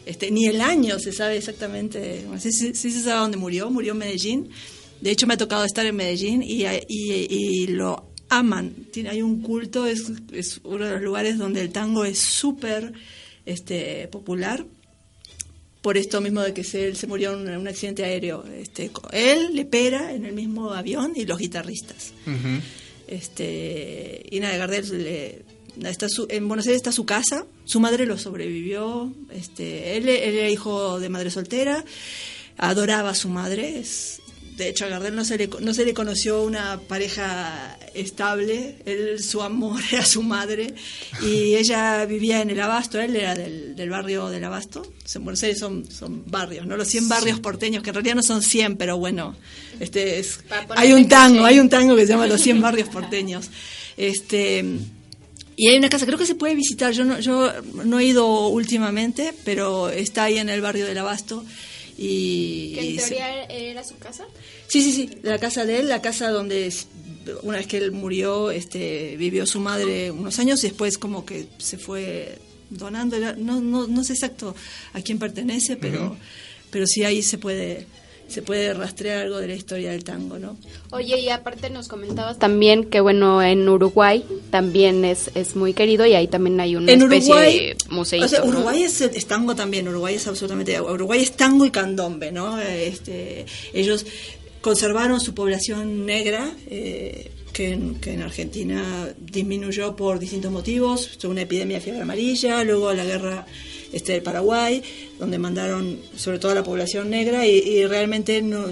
[0.06, 2.26] este, ni el año se sabe exactamente.
[2.38, 4.50] Sí, se sabe dónde murió, murió en Medellín.
[5.00, 8.74] De hecho, me ha tocado estar en Medellín y, lo aman.
[8.90, 10.10] Tiene, hay un culto, es,
[10.64, 12.92] uno de los lugares donde el tango es súper
[13.46, 14.64] este, popular
[15.82, 18.44] por esto mismo de que se, él se murió en un accidente aéreo.
[18.46, 22.12] Este, él, Lepera, en el mismo avión y los guitarristas.
[23.10, 25.44] Este, y nada, Gardel le-
[25.88, 30.48] está en Buenos Aires está su casa, su madre lo sobrevivió, este, él, él era
[30.48, 31.84] hijo de madre soltera,
[32.56, 34.20] adoraba a su madre, es-
[34.56, 39.22] de hecho a Gardel no se le, no se le conoció una pareja estable, él,
[39.22, 40.74] su amor era su madre
[41.22, 44.82] y ella vivía en el Abasto, él era del, del barrio del Abasto,
[45.14, 46.76] en Buenos Aires son, son barrios, ¿no?
[46.76, 49.36] Los 100 barrios porteños, que en realidad no son 100, pero bueno,
[49.80, 50.40] este es,
[50.76, 53.50] hay un tango, hay un tango que se llama Los 100 barrios porteños.
[53.96, 54.64] Este
[55.60, 56.92] y hay una casa, creo que se puede visitar.
[56.92, 57.52] Yo no, yo
[57.84, 61.44] no he ido últimamente, pero está ahí en el barrio del Abasto.
[62.02, 64.26] Y, Que en se- teoría era su casa.
[64.68, 66.72] Sí, sí, sí, la casa de él, la casa donde
[67.42, 71.46] una vez que él murió, este, vivió su madre unos años y después como que
[71.58, 72.38] se fue
[72.70, 74.56] donando, no, no, no sé exacto
[74.94, 76.16] a quién pertenece, pero,
[76.70, 77.86] pero sí ahí se puede,
[78.30, 80.56] se puede rastrear algo de la historia del tango, ¿no?
[80.90, 86.06] Oye, y aparte nos comentabas también que, bueno, en Uruguay también es, es muy querido
[86.06, 88.24] y ahí también hay una en especie Uruguay, de museo.
[88.24, 92.30] o sea, Uruguay es, es tango también, Uruguay es absolutamente, Uruguay es tango y candombe,
[92.30, 92.60] ¿no?
[92.60, 94.06] Este, ellos
[94.60, 101.42] conservaron su población negra, eh, que, en, que en Argentina disminuyó por distintos motivos, una
[101.42, 103.46] epidemia de fiebre amarilla, luego la guerra
[103.92, 104.82] este, del Paraguay,
[105.20, 108.66] donde mandaron sobre todo a la población negra y, y realmente no,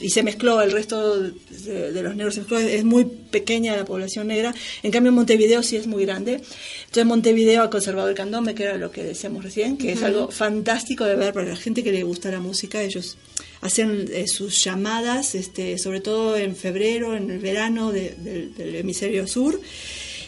[0.00, 3.84] y se mezcló el resto de, de los negros se mezcló, es muy pequeña la
[3.84, 4.54] población negra.
[4.84, 6.34] En cambio Montevideo sí es muy grande.
[6.34, 10.30] Entonces Montevideo ha conservado el candombe que era lo que decíamos recién que es algo
[10.30, 12.82] fantástico de ver para la gente que le gusta la música.
[12.82, 13.16] Ellos
[13.62, 18.74] hacen eh, sus llamadas este sobre todo en febrero en el verano de- del- del
[18.76, 19.58] hemisferio sur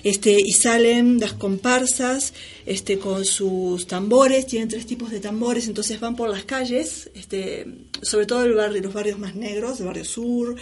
[0.02, 2.32] este, y salen las comparsas
[2.66, 7.66] este, con sus tambores, tienen tres tipos de tambores, entonces van por las calles, este,
[8.02, 10.56] sobre todo el barrio, los barrios más negros, el barrio sur,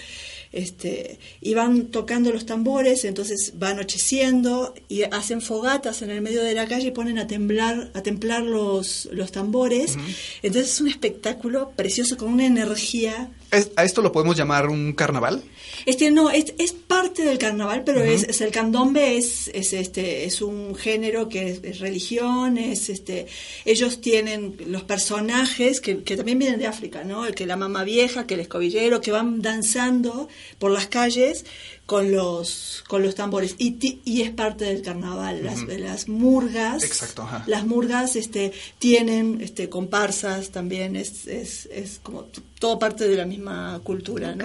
[0.55, 6.45] este, y van tocando los tambores, entonces va anocheciendo y hacen fogatas en el medio
[6.45, 9.97] de la calle y ponen a temblar, a templar los, los tambores.
[10.43, 14.93] Entonces es un espectáculo precioso con una energía ¿Es- ¿A esto lo podemos llamar un
[14.93, 15.43] carnaval?
[15.87, 20.25] este no, es, es parte del carnaval, pero es, es el candombe es, es este
[20.25, 23.27] es un género que es, es religión, es este
[23.67, 27.27] ellos tienen los personajes que, que también vienen de África, ¿no?
[27.27, 31.45] El que la mamá vieja, que el escobillero, que van danzando por las calles
[31.87, 33.55] con los con los tambores.
[33.59, 35.45] Y, ti- y es parte del carnaval.
[35.45, 37.45] Las, las murgas Exacto, ajá.
[37.47, 40.97] las murgas este tienen este comparsas también.
[40.97, 42.25] Es, es, es como
[42.59, 44.45] todo parte de la misma cultura ¿no?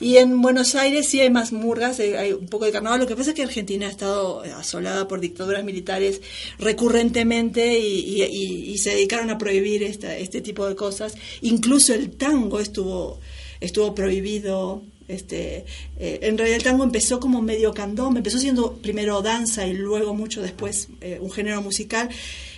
[0.00, 3.00] Y en Buenos Aires sí hay más murgas eh, hay un poco de carnaval.
[3.00, 6.20] Lo que pasa es que Argentina ha estado asolada por dictaduras militares
[6.58, 11.14] recurrentemente y, y- y- y se dedicaron a prohibir esta, este tipo de cosas.
[11.42, 13.18] Incluso el tango estuvo
[13.60, 15.64] estuvo prohibido Este,
[15.98, 20.14] eh, en realidad el tango empezó como medio candombe, empezó siendo primero danza y luego
[20.14, 22.10] mucho después eh, un género musical.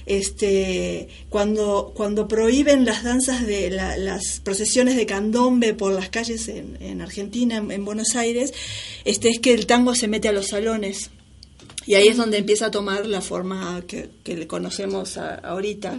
[0.06, 6.48] Este, cuando, cuando prohíben las danzas de la- las procesiones de candombe por las calles
[6.48, 8.52] en, en Argentina, en, en Buenos Aires,
[9.04, 11.10] este, es que el tango se mete a los salones.
[11.86, 15.98] Y ahí es donde empieza a tomar la forma que, que le conocemos a- ahorita.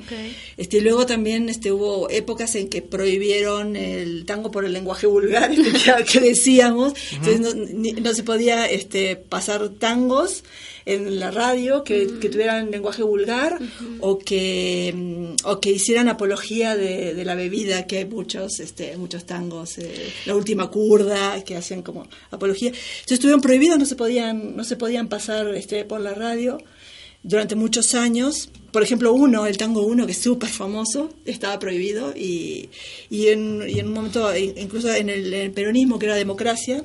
[0.57, 5.51] Este, luego también este, hubo épocas en que prohibieron el tango por el lenguaje vulgar
[5.51, 6.93] este, que, que decíamos.
[7.13, 10.43] Entonces no, ni- no se podía este, pasar tangos
[10.85, 13.59] en la radio que, que tuvieran lenguaje vulgar
[13.99, 18.97] o que mm, o que hicieran apología de, de la bebida que hay muchos este
[18.97, 22.69] muchos tangos eh, la última curda que hacían como apología.
[22.69, 26.57] Entonces estuvieron prohibidos no se podían no se podían pasar este por la radio
[27.23, 28.49] durante muchos años.
[28.71, 32.69] Por ejemplo, uno, el tango uno, que es súper famoso, estaba prohibido y,
[33.09, 36.15] y, en, y en un momento, in- incluso en el, en el peronismo, que era
[36.15, 36.81] democracia,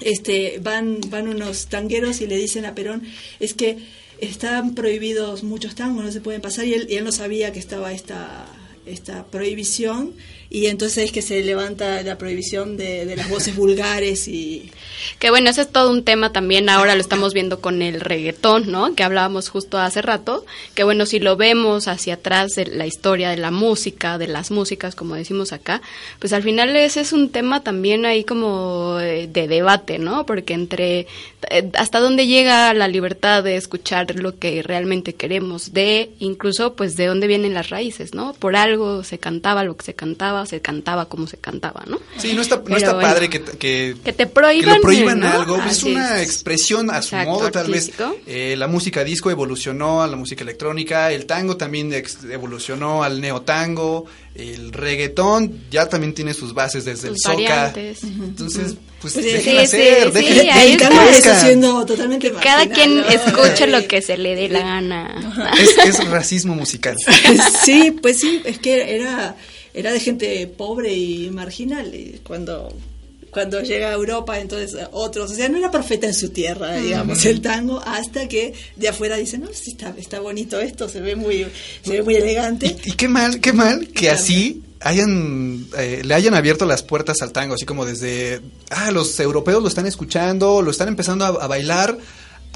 [0.00, 3.02] este, van, van unos tangueros y le dicen a Perón,
[3.40, 3.78] es que
[4.20, 7.58] están prohibidos muchos tangos, no se pueden pasar, y él, y él no sabía que
[7.58, 8.46] estaba esta,
[8.86, 10.14] esta prohibición,
[10.50, 14.70] y entonces es que se levanta la prohibición de, de las voces vulgares y...
[15.18, 18.70] Que bueno, ese es todo un tema también, ahora lo estamos viendo con el reggaetón,
[18.70, 18.94] ¿no?
[18.94, 23.30] Que hablábamos justo hace rato, que bueno, si lo vemos hacia atrás de la historia
[23.30, 25.82] de la música, de las músicas, como decimos acá,
[26.18, 30.26] pues al final ese es un tema también ahí como eh, de debate, ¿no?
[30.26, 31.06] Porque entre
[31.50, 36.96] eh, hasta dónde llega la libertad de escuchar lo que realmente queremos, de incluso pues
[36.96, 38.34] de dónde vienen las raíces, ¿no?
[38.34, 41.98] Por algo se cantaba lo que se cantaba, se cantaba como se cantaba, ¿no?
[42.18, 43.08] Sí, no está, no Pero está bueno.
[43.08, 45.28] padre que, que, Que te prohíban, que lo prohíban ¿no?
[45.30, 45.56] algo.
[45.62, 46.26] Es una es.
[46.28, 47.90] expresión a su modo, tal vez.
[48.26, 51.92] Eh, la música disco evolucionó a la música electrónica, el tango también
[52.30, 57.32] evolucionó al neotango, el reggaetón ya también tiene sus bases desde Sus el soca.
[57.36, 58.04] variantes.
[58.04, 60.76] Entonces, pues, Pues sí, hacer, sí, sí, ahí
[61.12, 61.40] está.
[61.40, 65.52] siendo totalmente Cada quien escuche lo que se le dé la gana.
[65.58, 66.96] Es, es racismo musical.
[67.64, 69.36] sí, pues sí, es que era,
[69.76, 71.94] era de gente pobre y marginal.
[71.94, 72.72] Y cuando,
[73.30, 77.24] cuando llega a Europa, entonces otros, o sea, no era profeta en su tierra, digamos,
[77.26, 81.14] el tango, hasta que de afuera dicen, no, sí, está, está bonito esto, se ve
[81.14, 81.46] muy,
[81.84, 82.74] se ve muy elegante.
[82.84, 87.20] Y, y qué mal, qué mal que así hayan eh, le hayan abierto las puertas
[87.20, 91.28] al tango, así como desde ah los europeos lo están escuchando, lo están empezando a,
[91.28, 91.98] a bailar.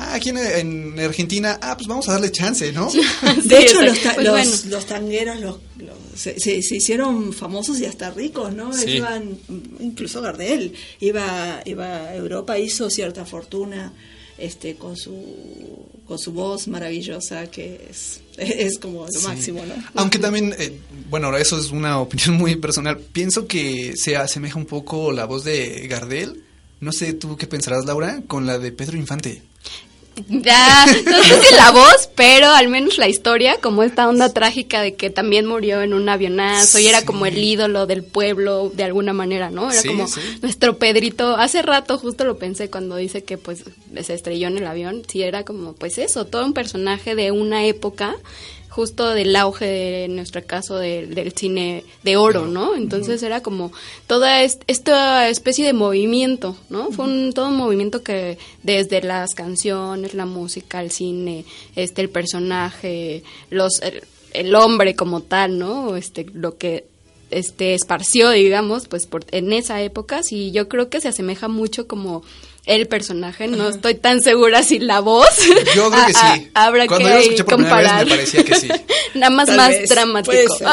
[0.02, 2.90] Ah, aquí en, en Argentina, ah, pues vamos a darle chance, ¿no?
[3.44, 4.50] De hecho, los, ta- Pues los, bueno.
[4.76, 8.72] los tangueros los, los- se, se- se hicieron famosos y hasta ricos, ¿no?
[8.72, 8.92] Sí.
[8.92, 9.36] Iban,
[9.78, 13.92] incluso Gardel iba, iba a Europa, hizo cierta fortuna
[14.38, 15.12] este con su
[16.06, 19.26] con su voz maravillosa que es, es como lo Sí.
[19.26, 19.74] máximo, ¿no?
[19.96, 20.72] Aunque también, eh,
[21.10, 22.98] bueno, eso es una opinión muy personal.
[22.98, 26.42] Pienso que se asemeja un poco la voz de Gardel.
[26.80, 29.42] No sé tú qué pensarás, Laura, con la de Pedro Infante.
[30.28, 34.80] Ya, no sé si la voz, pero al menos la historia, como esta onda trágica
[34.80, 38.84] de que también murió en un avionazo y era como el ídolo del pueblo de
[38.84, 39.70] alguna manera, ¿no?
[39.70, 40.20] Era Sí, como sí.
[40.42, 41.36] nuestro Pedrito.
[41.36, 43.64] Hace rato justo lo pensé cuando dice que pues
[44.02, 45.02] se estrelló en el avión.
[45.10, 48.16] Sí, era como pues eso, todo un personaje de una época
[48.70, 52.74] justo del auge de en nuestro caso de- del cine de oro, ¿no?
[52.76, 53.72] Entonces era como
[54.06, 56.90] toda est- esta especie de movimiento, ¿no?
[56.92, 61.44] Fue un, todo un movimiento que desde las canciones, la música, el cine,
[61.76, 64.02] este el personaje, los el,
[64.32, 65.96] el hombre como tal, ¿no?
[65.96, 66.84] Este lo que
[67.30, 71.86] este esparció, digamos, pues por, en esa época, sí, yo creo que se asemeja mucho
[71.86, 72.22] como
[72.70, 75.28] el personaje, no estoy tan segura si la voz.
[75.74, 76.50] Yo creo que sí.
[76.54, 78.04] Habrá Cuando que yo lo escuché por primera vez, comparar.
[78.06, 78.68] me parecía que sí.
[79.14, 80.56] Nada más Tal más vez, dramático.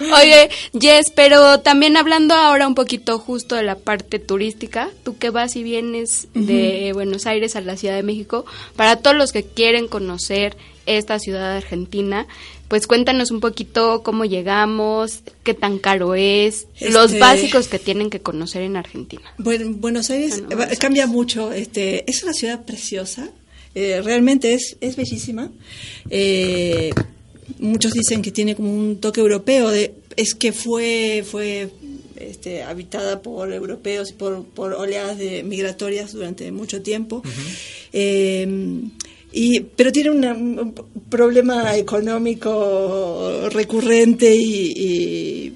[0.00, 5.28] Oye, Jess, pero también hablando ahora un poquito justo de la parte turística, tú que
[5.30, 8.46] vas y vienes de Buenos Aires a la Ciudad de México,
[8.76, 12.26] para todos los que quieren conocer esta ciudad argentina,
[12.68, 18.10] pues cuéntanos un poquito cómo llegamos, qué tan caro es, los Este- básicos que tienen
[18.10, 19.22] que conocer en Argentina.
[19.38, 21.52] Bueno, Buenos Aires Bueno, eh, cambia mucho.
[21.52, 23.28] Este, es una ciudad preciosa.
[23.74, 25.50] eh, realmente es, es bellísima.
[26.10, 26.90] Eh,
[27.58, 29.68] muchos dicen que tiene como un toque europeo.
[29.70, 31.70] De, es que fue fue
[32.16, 37.22] este, habitada por europeos y por, por oleadas de migratorias durante mucho tiempo.
[37.92, 38.46] Eh,
[39.32, 40.74] y, pero tiene una- un
[41.08, 45.52] problema económico recurrente y- y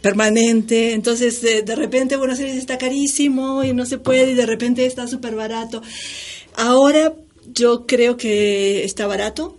[0.00, 0.92] permanente.
[0.92, 4.84] Entonces, de, de repente Buenos Aires está carísimo y no se puede, y de repente
[4.86, 5.82] está súper barato.
[6.56, 7.12] Ahora
[7.54, 9.56] yo creo que está barato,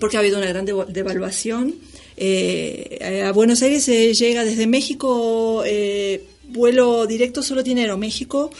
[0.00, 1.74] porque ha habido una gran devaluación.
[2.16, 8.50] Eh, a Buenos Aires se llega desde México, eh, vuelo directo solo tiene Aeroméxico,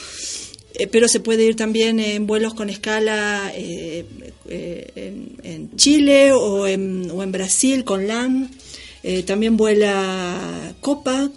[0.75, 4.05] eh, pero se puede ir también en vuelos con escala eh,
[4.49, 8.51] eh, en, en Chile o en, o en Brasil con LAN.
[9.03, 11.31] Eh, también vuela Copa,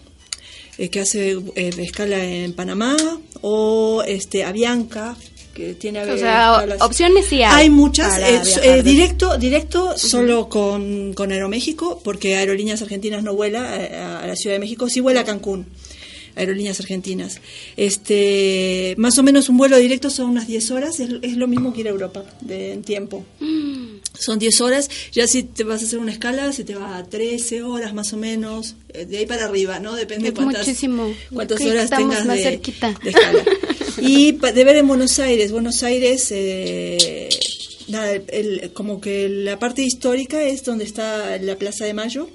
[0.91, 2.95] que hace eh, escala en Panamá,
[3.41, 5.17] o este Avianca,
[5.53, 7.63] que tiene O sea, opciones sí hay.
[7.63, 8.17] hay muchas.
[8.19, 14.27] eh, eh, directo, directo solo con, con Aeroméxico, porque Aerolíneas Argentinas no vuela a, a
[14.27, 15.65] la Ciudad de México, sí vuela a Cancún.
[16.37, 17.41] Aerolíneas Argentinas.
[17.75, 21.73] Este, más o menos un vuelo directo son unas 10 horas, es, es lo mismo
[21.73, 23.25] que ir a Europa de, en tiempo.
[24.13, 27.03] Son 10 horas, ya si te vas a hacer una escala, se te va a
[27.03, 29.95] 13 horas más o menos, eh, de ahí para arriba, ¿no?
[29.95, 31.13] Depende Es cuántas, muchísimo.
[31.33, 32.99] cuántas Ok, horas tengas más de, cerquita.
[33.03, 33.43] de escala.
[33.99, 37.29] Y pa- de ver en Buenos Aires, Buenos Aires, eh,
[37.87, 42.29] nada, el- como que la parte histórica es donde está la Plaza de Mayo.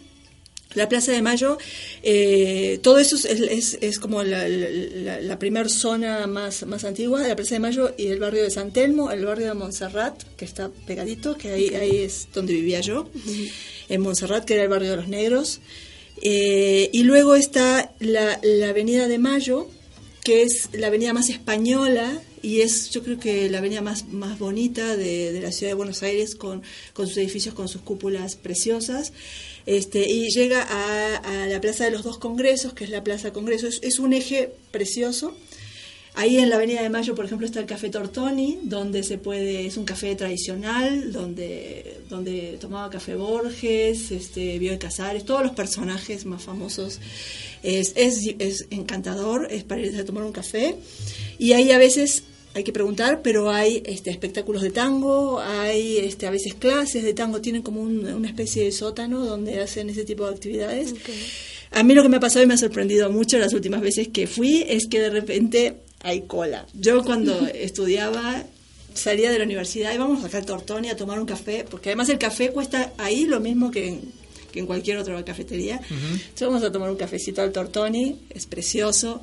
[0.75, 1.59] La Plaza de Mayo,
[2.03, 7.27] eh, todo eso es, es- es como la, la, la primera zona más, más antigua
[7.27, 10.45] la Plaza de Mayo y el barrio de San Telmo, el barrio de Montserrat, que
[10.45, 13.09] está pegadito, que ahí, ahí es donde vivía yo,
[13.89, 15.61] en Montserrat, que era el barrio de los negros.
[16.23, 19.69] Eh, y luego está la, la Avenida de Mayo,
[20.25, 24.39] que es la avenida más española y es yo creo que la avenida más, más
[24.39, 26.63] bonita de, la ciudad de Buenos Aires con,
[26.93, 29.13] con sus edificios, con sus cúpulas preciosas.
[29.65, 33.33] Este, y llega a, a la Plaza de los Dos Congresos, que es la Plaza
[33.33, 33.69] Congreso.
[33.69, 35.37] Es, es un eje precioso.
[36.15, 39.67] Ahí en la Avenida de Mayo, por ejemplo, está el Café Tortoni, donde se puede,
[39.67, 46.27] es un café tradicional, donde, donde tomaba café Borges, este, Bioy Casares, todos los personajes
[46.27, 47.01] más famosos.
[47.63, 50.75] Es, es, es encantador, es para irse a tomar un café.
[51.39, 56.27] Y ahí a veces hay que preguntar, pero hay este, espectáculos de tango, hay este,
[56.27, 60.05] a veces clases de tango, tienen como un- una especie de sótano donde hacen ese
[60.05, 60.95] tipo de actividades.
[61.71, 64.09] A mí lo que me ha pasado y me ha sorprendido mucho las últimas veces
[64.09, 66.67] que fui es que de repente hay cola.
[66.75, 68.45] Yo cuando estudiaba
[68.93, 72.11] salía de la universidad y vamos a sacar tortoni a tomar un café, porque además
[72.11, 74.01] el café cuesta ahí lo mismo que en,
[74.53, 75.81] que en cualquier otra cafetería.
[75.91, 79.21] Entonces vamos a tomar un cafecito al tortoni, es precioso.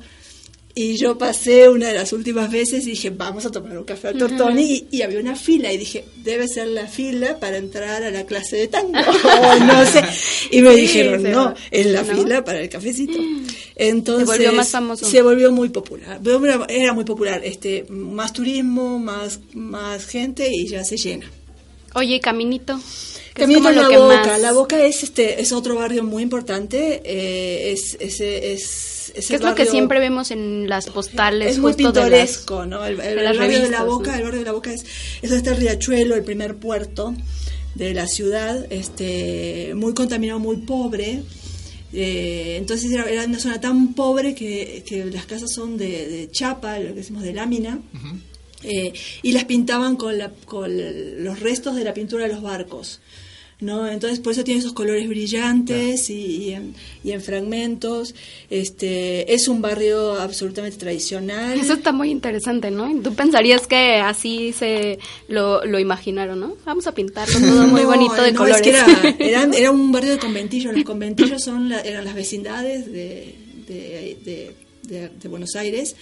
[0.72, 4.06] Y yo pasé una de las últimas veces y dije, vamos a tomar un café
[4.08, 4.62] al Tortoni.
[4.62, 8.24] y, y había una fila y dije, debe ser la fila para entrar a la
[8.24, 8.92] clase de tango.
[8.98, 10.00] o no sé.
[10.52, 12.14] Y me Sí, dijeron, no, es la ¿No?
[12.14, 13.18] fila para el cafecito.
[13.74, 15.06] Entonces, Se volvió más famoso.
[15.06, 16.20] Se volvió muy popular.
[16.68, 17.40] Era muy popular.
[17.44, 21.28] este Más turismo, más, más gente y ya se llena.
[21.94, 22.78] Oye, Caminito.
[23.34, 24.26] que es Caminito como en lo la que Boca.
[24.32, 27.00] más- La Boca es este es otro barrio muy importante.
[27.04, 31.52] eh, es, es, es, es es lo que barrio- siempre vemos en las postales.
[31.52, 32.84] es muy justo de las- pintoresco, ¿no?
[32.84, 34.84] El, el de las barrio de la Boca, el barrio de la Boca es,
[35.22, 37.14] es el riachuelo, el primer puerto
[37.74, 41.22] de la ciudad, este, muy contaminado, muy pobre.
[41.92, 46.30] Eh, entonces era, era una zona tan pobre que, que las casas son de, de
[46.30, 47.80] chapa, lo que decimos de lámina,
[48.62, 48.92] eh,
[49.22, 50.70] y las pintaban con, la, con
[51.24, 53.00] los restos de la pintura de los barcos.
[53.60, 53.86] ¿no?
[53.86, 58.14] Entonces por eso tiene esos colores brillantes y, y en, y en fragmentos.
[58.48, 61.60] Este, es un barrio absolutamente tradicional.
[61.60, 62.90] Eso está muy interesante, ¿no?
[63.02, 64.98] Tú pensarías que así se
[65.28, 66.56] lo, lo imaginaron, ¿no?
[66.64, 68.66] Vamos a pintarlo todo muy No, bonito de no, colores.
[68.66, 68.82] es
[69.16, 70.74] que era, era un barrio de conventillos.
[70.74, 73.34] Los conventillos son la- eran las vecindades de,
[73.68, 74.54] de, de-
[74.88, 75.94] de- de Buenos Aires,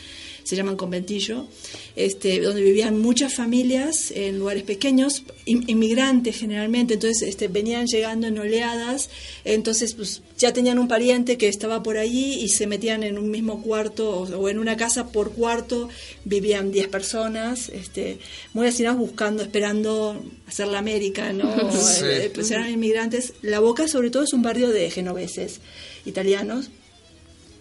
[0.49, 1.47] se llaman conventillo,
[1.95, 8.29] este, donde vivían muchas familias en lugares pequeños, in- inmigrantes generalmente, entonces este, venían llegando
[8.29, 9.11] en oleadas,
[9.45, 13.31] entonces pues, ya tenían un pariente que estaba por allí y se metían en un
[13.31, 15.91] mismo cuarto o, o en una casa por cuarto,
[16.25, 18.19] vivían 10 personas, este,
[18.55, 21.71] muy hacinados buscando, esperando hacer la América, ¿no?
[21.79, 22.05] Sí.
[22.07, 23.35] Eh, pues eran inmigrantes.
[23.43, 25.61] La Boca sobre todo es un barrio de genoveses
[26.07, 26.71] italianos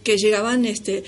[0.04, 1.04] que llegaban este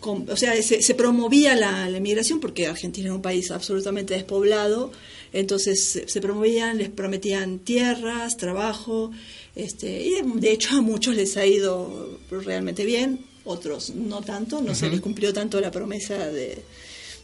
[0.00, 4.14] con- o sea, se, se promovía la, la inmigración porque Argentina era un país absolutamente
[4.14, 4.90] despoblado,
[5.32, 9.12] entonces se, se promovían, les prometían tierras, trabajo,
[9.54, 14.74] este, y de hecho a muchos les ha ido realmente bien, otros no tanto, no
[14.74, 16.58] se les cumplió tanto la promesa de,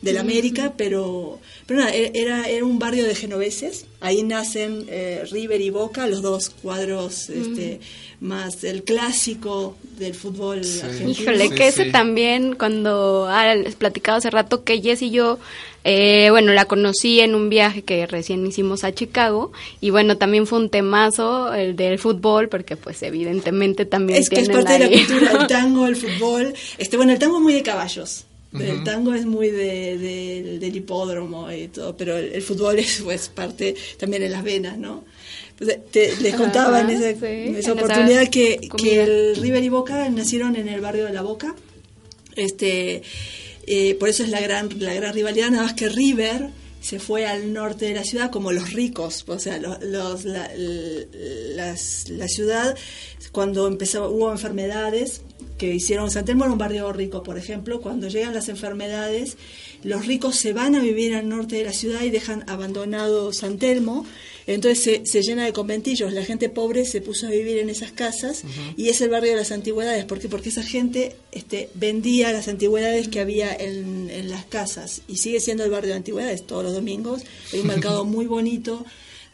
[0.03, 4.85] de la América, pero, pero nada, e- era, era un barrio de genoveses, ahí nacen
[4.89, 7.81] eh, River y Boca, los dos cuadros este,
[8.21, 11.11] más el clásico del fútbol argentino.
[11.11, 11.93] Híjole, que ese sí.
[11.93, 15.39] también, cuando ah, les platicaba hace rato que Jess y yo,
[15.85, 20.47] eh, bueno, la conocí en un viaje que recién hicimos a Chicago, y bueno, también
[20.47, 24.79] fue un temazo el del fútbol, porque pues evidentemente también Es que es parte de
[24.81, 26.55] la ahí- cultura, el tango, el fútbol.
[26.79, 28.25] Este, bueno, el tango es muy de caballos.
[28.61, 33.01] El tango es muy de, de- del hipódromo y todo, pero el, el fútbol es
[33.03, 35.05] pues parte también en las venas, ¿no?
[35.59, 39.37] Pues, te- les contaba en esa, sí, en en esa esa oportunidad que, que el
[39.37, 41.55] River y Boca nacieron en el barrio de La Boca.
[42.35, 43.03] Este,
[43.67, 46.51] eh, por eso es la gran, la gran rivalidad, nada más que River
[46.87, 52.29] se fue al norte de la ciudad como los ricos, o sea, los, la, la
[52.29, 52.77] ciudad
[53.33, 55.23] cuando empezó, hubo enfermedades
[55.59, 59.37] que hicieron, San Telmo era un barrio rico, por ejemplo, cuando llegan las enfermedades,
[59.83, 63.59] los ricos se van a vivir al norte de la ciudad y dejan abandonado San
[63.59, 64.07] Telmo,
[64.47, 67.93] entonces se, se llena de conventillos, la gente pobre se puso a vivir en esas
[67.93, 68.45] casas
[68.77, 70.29] y es el barrio de las antigüedades, ¿por qué?
[70.29, 75.41] Porque esa gente este, vendía las antigüedades que había en, en las casas y sigue
[75.41, 76.47] siendo el barrio de antigüedades.
[76.47, 77.23] Todos los domingos,
[77.53, 78.85] hay un mercado muy bonito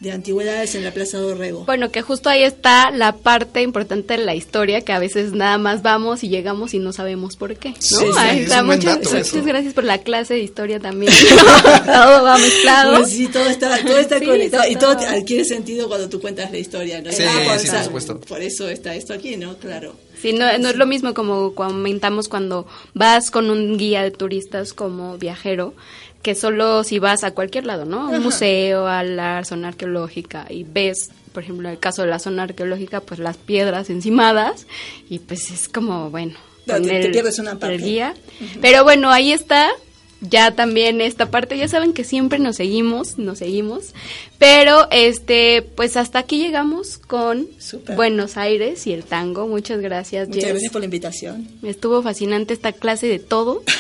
[0.03, 1.65] de antigüedades en la Plaza Dorrego.
[1.65, 5.59] Bueno, que justo ahí está la parte importante de la historia, que a veces nada
[5.59, 7.71] más vamos y llegamos y no sabemos por qué.
[7.71, 7.77] ¿no?
[7.79, 8.65] Sí, Ahí está.
[8.65, 8.99] muchas,
[9.45, 11.13] gracias por la clase de historia también.
[11.87, 12.99] todo va mezclado.
[12.99, 15.07] Pues sí, todo está, todo está Sí, conectado y todo todo.
[15.09, 17.13] adquiere sentido cuando tú cuentas la historia, ¿no?
[17.13, 18.21] Sí, por, sí, por supuesto.
[18.21, 19.57] por eso está esto aquí, ¿no?
[19.59, 19.95] Claro.
[20.21, 24.73] Sí, no, no es lo mismo como comentamos cuando vas con un guía de turistas
[24.73, 25.75] como viajero,
[26.23, 28.03] que solo si vas a cualquier lado, ¿no?
[28.03, 28.21] A un Ajá.
[28.25, 32.45] museo, a la zona arqueológica y ves, por ejemplo, en el caso de la zona
[32.45, 34.67] arqueológica, pues las piedras encimadas
[35.09, 36.35] y pues es como, bueno,
[36.67, 37.75] No, te- te el- pierdes una parte.
[37.77, 38.15] el guía.
[38.61, 39.69] Pero bueno, ahí está.
[40.25, 43.87] Ya también esta parte, ya saben que siempre nos seguimos, nos seguimos,
[44.39, 47.49] pero este, pues hasta aquí llegamos con.
[47.97, 49.49] Buenos Aires y el tango.
[49.49, 50.53] Muchas gracias, Muchas Jess.
[50.53, 51.49] gracias por la invitación.
[51.65, 53.63] Estuvo fascinante esta clase de todo.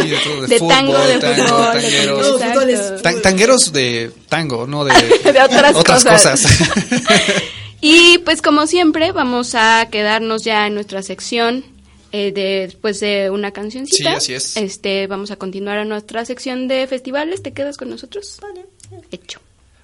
[0.00, 2.18] Sí, de todo, de fútbol, tango, de tango, fútbol, de tangueros.
[2.28, 2.60] No, Exacto.
[2.60, 4.92] fútbol es- Tan- tangueros de tango, no de,
[5.32, 6.04] De otras cosas.
[6.04, 6.46] cosas.
[7.82, 11.64] Y pues como siempre vamos a quedarnos ya en nuestra sección
[12.12, 14.10] eh, de, después de una cancioncita.
[14.20, 14.56] Sí, así es.
[14.56, 17.42] Este, vamos a continuar a nuestra sección de festivales.
[17.42, 18.38] ¿Te quedas con nosotros?
[18.40, 18.66] Vale.
[19.10, 19.40] Hecho.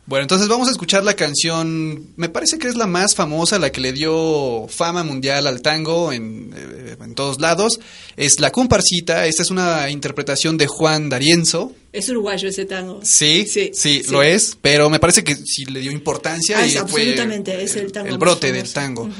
[0.08, 3.72] Bueno, entonces vamos a escuchar la canción, me parece que es la más famosa, la
[3.72, 7.80] que le dio fama mundial al tango en, eh, en todos lados.
[8.16, 11.72] Es La Comparsita, esta es una interpretación de Juan D'Arienzo.
[11.92, 13.00] Es uruguayo ese tango.
[13.02, 14.12] Sí, sí, Sí, sí.
[14.12, 17.60] lo es, pero me parece que sí le dio importancia Ah, y es fue absolutamente,
[17.60, 19.10] es el tango más brote del tango.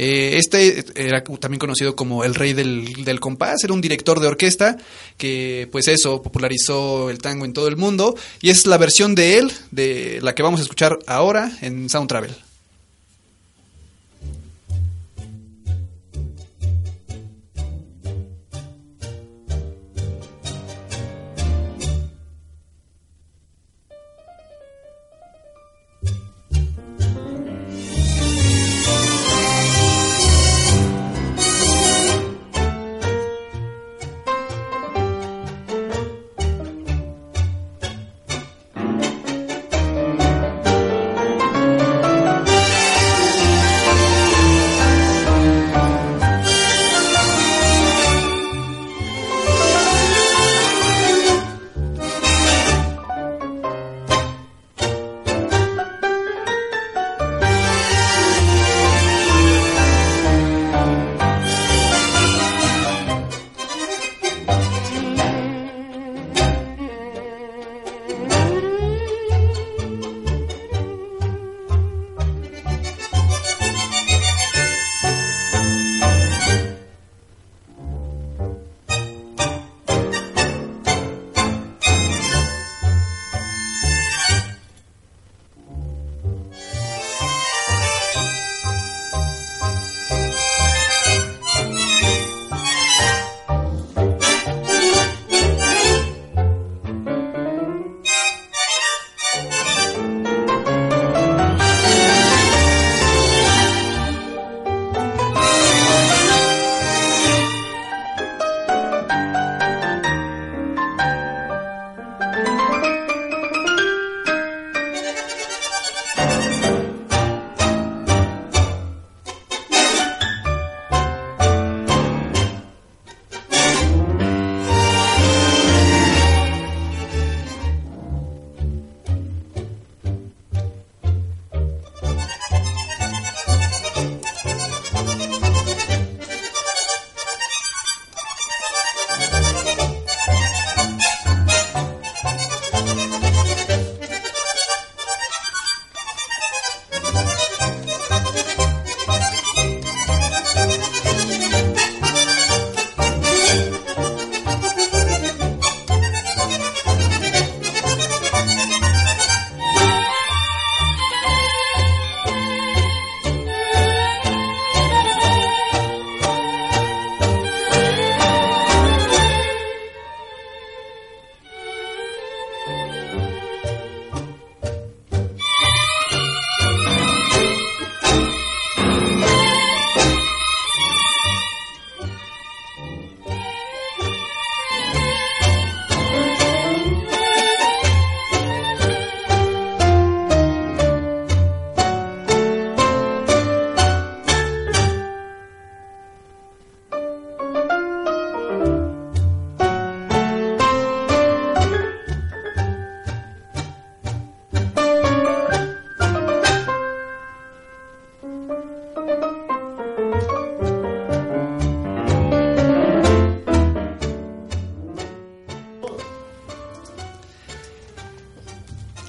[0.00, 4.28] Eh, este era también conocido como el rey del, del compás, era un director de
[4.28, 4.76] orquesta
[5.16, 9.38] que pues eso popularizó el tango en todo el mundo y es la versión de
[9.38, 12.47] él, de la que vamos a escuchar ahora en Sound Travel.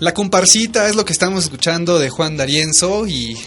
[0.09, 3.37] La comparsita es lo que estamos escuchando de Juan D'Arienzo y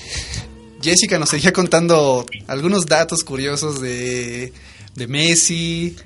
[0.80, 4.52] Jessica nos seguía contando algunos datos curiosos de,
[4.94, 5.96] de Messi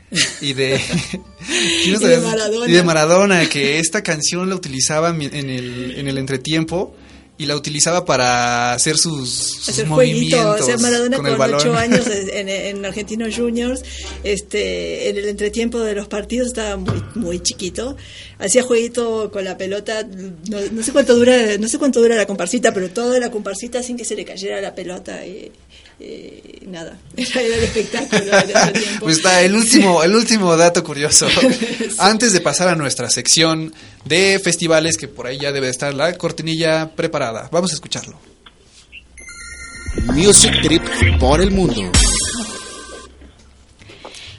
[0.40, 0.80] y de,
[1.84, 2.68] Y de Maradona.
[2.70, 6.96] y de Maradona, que esta canción la utilizaba en el, en el entretiempo
[7.39, 11.39] y la utilizaba para hacer sus, sus hacer movimientos o sea, Maradona con con, el
[11.39, 11.61] balón.
[11.61, 13.82] ocho años en, en Argentinos Juniors,
[14.24, 17.97] este, en el entretiempo de los partidos estaba muy, muy chiquito,
[18.39, 20.03] hacía jueguito con la pelota,
[20.49, 23.82] no, no sé cuánto dura, no sé cuánto dura la comparsita, pero toda la comparsita
[23.82, 25.53] sin que se le cayera la pelota y,
[25.99, 28.32] y nada, era, era el espectáculo.
[29.01, 31.26] Pues está el último, el último dato curioso.
[31.99, 33.72] Antes de pasar a nuestra sección
[34.05, 37.49] de festivales, que por ahí ya debe estar la cortinilla preparada.
[37.51, 38.18] Vamos a escucharlo.
[40.12, 40.82] Music Trip
[41.18, 41.90] por el mundo.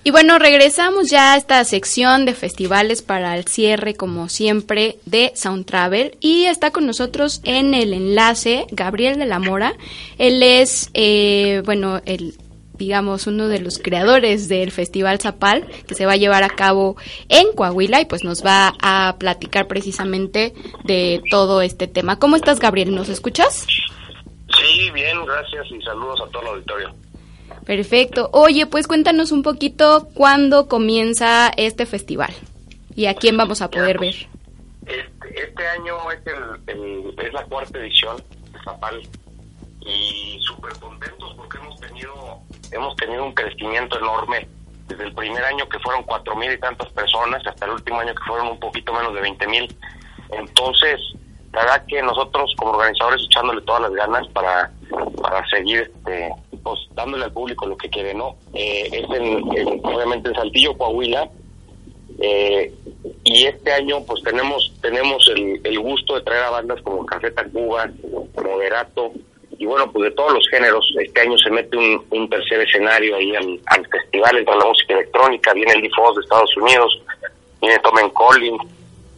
[0.08, 5.34] Y bueno, regresamos ya a esta sección de festivales para el cierre, como siempre, de
[5.36, 6.16] Sound Travel.
[6.22, 9.74] Y está con nosotros en el enlace Gabriel de la Mora.
[10.18, 12.36] Él es, eh, bueno, el
[12.78, 16.96] digamos, uno de los creadores del Festival Zapal, que se va a llevar a cabo
[17.28, 20.54] en Coahuila y pues nos va a platicar precisamente
[20.86, 22.18] de todo este tema.
[22.18, 22.96] ¿Cómo estás, Gabriel?
[22.96, 23.68] ¿Nos escuchas?
[23.68, 26.96] Sí, bien, gracias y saludos a todo el auditorio.
[27.68, 28.30] Perfecto.
[28.32, 32.34] Oye, pues cuéntanos un poquito cuándo comienza este festival
[32.96, 34.16] y a quién vamos a poder ver.
[34.86, 36.20] Este, este año es,
[36.68, 38.16] el, es la cuarta edición
[38.54, 39.02] de Zapal
[39.82, 42.40] y súper contentos porque hemos tenido
[42.72, 44.48] hemos tenido un crecimiento enorme
[44.88, 48.16] desde el primer año que fueron cuatro mil y tantas personas hasta el último año
[48.16, 49.76] que fueron un poquito menos de veinte mil.
[50.30, 51.02] Entonces,
[51.52, 54.72] la verdad que nosotros como organizadores echándole todas las ganas para,
[55.22, 56.30] para seguir este,
[56.64, 58.36] pues dándole al público lo que quiere, ¿no?
[58.54, 61.30] Eh, es en, en- obviamente en Saltillo, Coahuila,
[62.20, 62.74] eh,
[63.24, 67.30] y este año pues tenemos tenemos el, el gusto de traer a bandas como Café
[67.32, 67.90] Tacuba,
[68.44, 69.12] Moderato
[69.60, 70.92] y bueno pues de todos los géneros.
[71.00, 75.54] Este año se mete un, tercer escenario ahí al, al festival entre la música electrónica,
[75.54, 77.02] viene el Difos de Estados Unidos,
[77.62, 78.62] viene Tom Collins,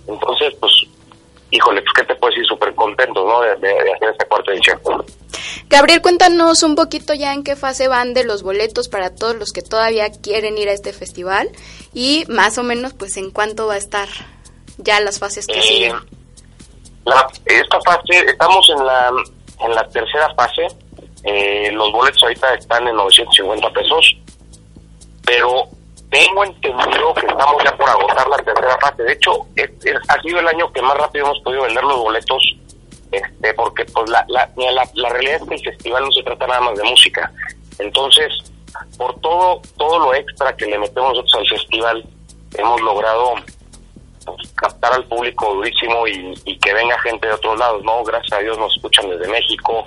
[0.07, 0.71] entonces pues
[1.51, 4.51] híjole pues qué te puedo decir súper contentos no de, de- de hacer esta cuarta
[4.51, 4.79] edición.
[5.69, 9.51] Gabriel, cuéntanos un poquito ya en qué fase van de los boletos para todos los
[9.51, 11.49] que todavía quieren ir a este festival
[11.93, 14.07] y más o menos pues en cuánto va a estar
[14.77, 15.95] ya las fases que Eh, siguen.
[17.05, 19.11] la- esta fase, estamos en la,
[19.61, 20.67] en la tercera fase.
[21.23, 24.15] Eh, los boletos ahorita están en 950 pesos.
[25.25, 25.67] Pero
[26.09, 29.03] tengo entendido que estamos ya por agotar la tercera fase.
[29.03, 29.71] De hecho, es-
[30.07, 32.55] ha sido el año que más rápido hemos podido vender los boletos.
[33.11, 34.47] Este, porque pues la, la,
[34.93, 37.31] la realidad es que el festival no se trata nada más de música.
[37.79, 38.31] Entonces,
[38.97, 42.05] por todo todo lo extra que le metemos nosotros al festival,
[42.55, 43.33] hemos logrado
[44.25, 48.03] pues, captar al público durísimo y, y que venga gente de otros lados, ¿no?
[48.03, 49.85] Gracias a Dios nos escuchan desde México.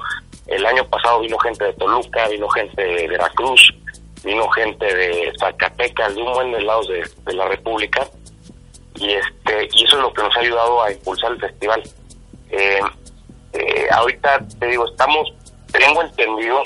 [0.49, 3.73] El año pasado vino gente de Toluca, vino gente de Veracruz,
[4.25, 8.09] vino gente de Zacatecas, de un buen de lados de, de la República.
[8.95, 11.83] Y este y eso es lo que nos ha ayudado a impulsar el festival.
[12.51, 12.81] Eh,
[13.55, 15.33] eh, ahorita te digo, estamos,
[15.73, 16.63] tengo entendido,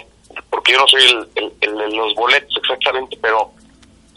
[0.50, 3.50] porque yo no soy el, de los boletos exactamente, pero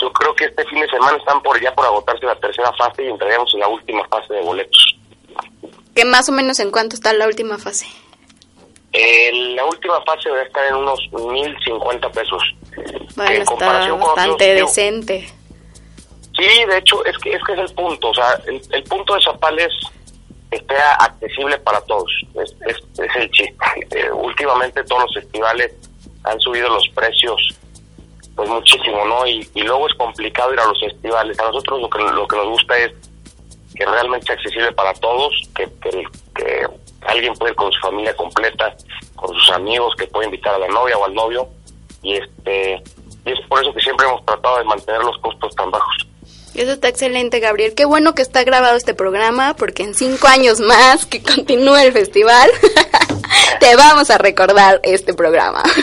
[0.01, 3.03] yo creo que este fin de semana están por ya por agotarse la tercera fase
[3.03, 4.97] y entraríamos en la última fase de boletos.
[5.95, 7.85] Que más o menos en cuánto está la última fase.
[8.91, 12.43] Eh, la última fase debe estar en unos 1.050 pesos.
[13.15, 15.29] Bueno, En está con bastante digo, decente.
[16.35, 18.09] Sí, de hecho, es que, es que es el punto.
[18.09, 19.73] O sea, el, el punto de Zapal es
[20.49, 22.11] que esté accesible para todos.
[22.35, 23.55] Es, es, es el chiste.
[23.91, 25.73] Eh, últimamente todos los festivales
[26.23, 27.55] han subido los precios
[28.35, 29.27] pues muchísimo, ¿no?
[29.27, 31.37] Y, y luego es complicado ir a los festivales.
[31.39, 32.93] A nosotros lo que, lo que nos gusta es
[33.75, 36.03] que realmente sea accesible para todos, que, que,
[36.35, 36.67] que
[37.07, 38.75] alguien puede ir con su familia completa,
[39.15, 41.47] con sus amigos, que puede invitar a la novia o al novio.
[42.01, 42.81] Y este
[43.25, 46.07] y es por eso que siempre hemos tratado de mantener los costos tan bajos.
[46.55, 47.73] Eso está excelente, Gabriel.
[47.75, 51.91] Qué bueno que está grabado este programa, porque en cinco años más que continúe el
[51.93, 52.49] festival,
[53.59, 55.63] te vamos a recordar este programa.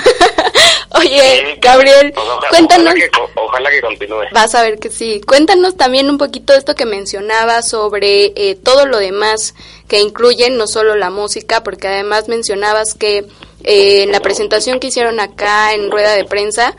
[0.90, 1.20] Oye,
[1.54, 2.86] Sí, Gabriel, pues ojalá- cuéntanos.
[2.86, 4.22] Ojalá que, co- ojalá que continúe.
[4.32, 5.20] Vas a ver que sí.
[5.26, 9.54] Cuéntanos también un poquito esto que mencionaba sobre eh, todo lo demás
[9.88, 13.26] que incluyen, no solo la música, porque además mencionabas que
[13.64, 16.76] eh, en la presentación que hicieron acá en rueda de prensa,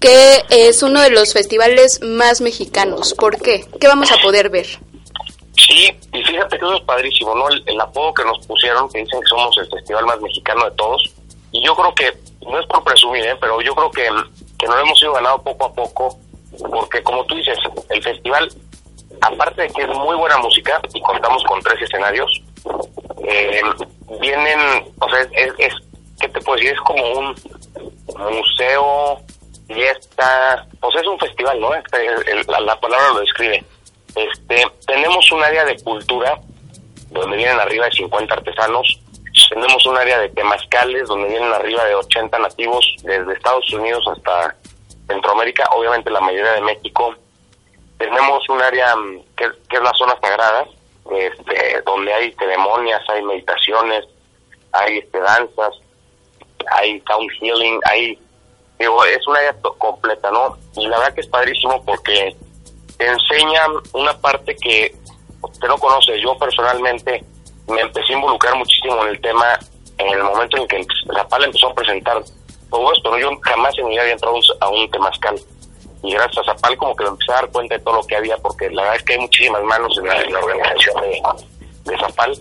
[0.00, 3.14] que es uno de los festivales más mexicanos.
[3.14, 3.66] ¿Por qué?
[3.78, 4.66] ¿Qué vamos a poder ver?
[5.56, 7.48] Sí, y fíjate que eso es padrísimo, ¿no?
[7.48, 11.14] El, apodo que nos pusieron, que dicen que somos el festival más mexicano de todos.
[11.52, 12.12] Y yo creo que,
[12.46, 13.36] no es por presumir, ¿eh?
[13.40, 14.08] pero yo creo que,
[14.58, 16.18] que nos lo hemos ido ganado poco a poco,
[16.58, 17.58] porque como tú dices,
[17.90, 18.48] el festival,
[19.20, 22.40] aparte de que es muy buena música, y contamos con tres escenarios,
[23.24, 23.62] eh,
[24.20, 24.58] vienen,
[25.00, 25.74] o sea, es, es,
[26.20, 26.72] ¿qué te puedo decir?
[26.72, 27.34] Es como un
[28.30, 29.20] museo,
[29.66, 31.74] fiesta, pues es un festival, ¿no?
[31.74, 33.64] Este, la, la palabra lo describe.
[34.14, 36.40] Este, tenemos un área de cultura
[37.10, 39.00] donde vienen arriba de 50 artesanos.
[39.48, 44.56] Tenemos un área de temazcales donde vienen arriba de 80 nativos desde Estados Unidos hasta
[45.06, 47.14] Centroamérica, obviamente la mayoría de México.
[47.98, 50.66] Tenemos un área mm, que, que es la zona sagrada,
[51.10, 54.04] este, donde hay ceremonias, hay meditaciones,
[54.72, 55.74] hay danzas,
[56.72, 58.18] hay sound healing, hay,
[58.78, 60.56] digo, es un área completa, ¿no?
[60.76, 62.36] Y la verdad que es padrísimo porque
[62.98, 64.94] te enseña una parte que
[65.42, 66.20] usted no conoce.
[66.20, 67.24] Yo personalmente
[67.68, 69.58] me empecé a involucrar muchísimo en el tema
[69.98, 70.82] en el momento en que
[71.14, 72.22] Zapala empezó a presentar
[72.70, 73.18] todo esto, ¿no?
[73.18, 75.38] Yo jamás en mi vida había entrado a un- a un temazcal.
[76.02, 78.16] Y gracias a Zapal como que me empecé a dar cuenta de todo lo que
[78.16, 81.02] había, porque la verdad es que hay muchísimas manos en la, organización
[81.84, 82.38] de, Zapal.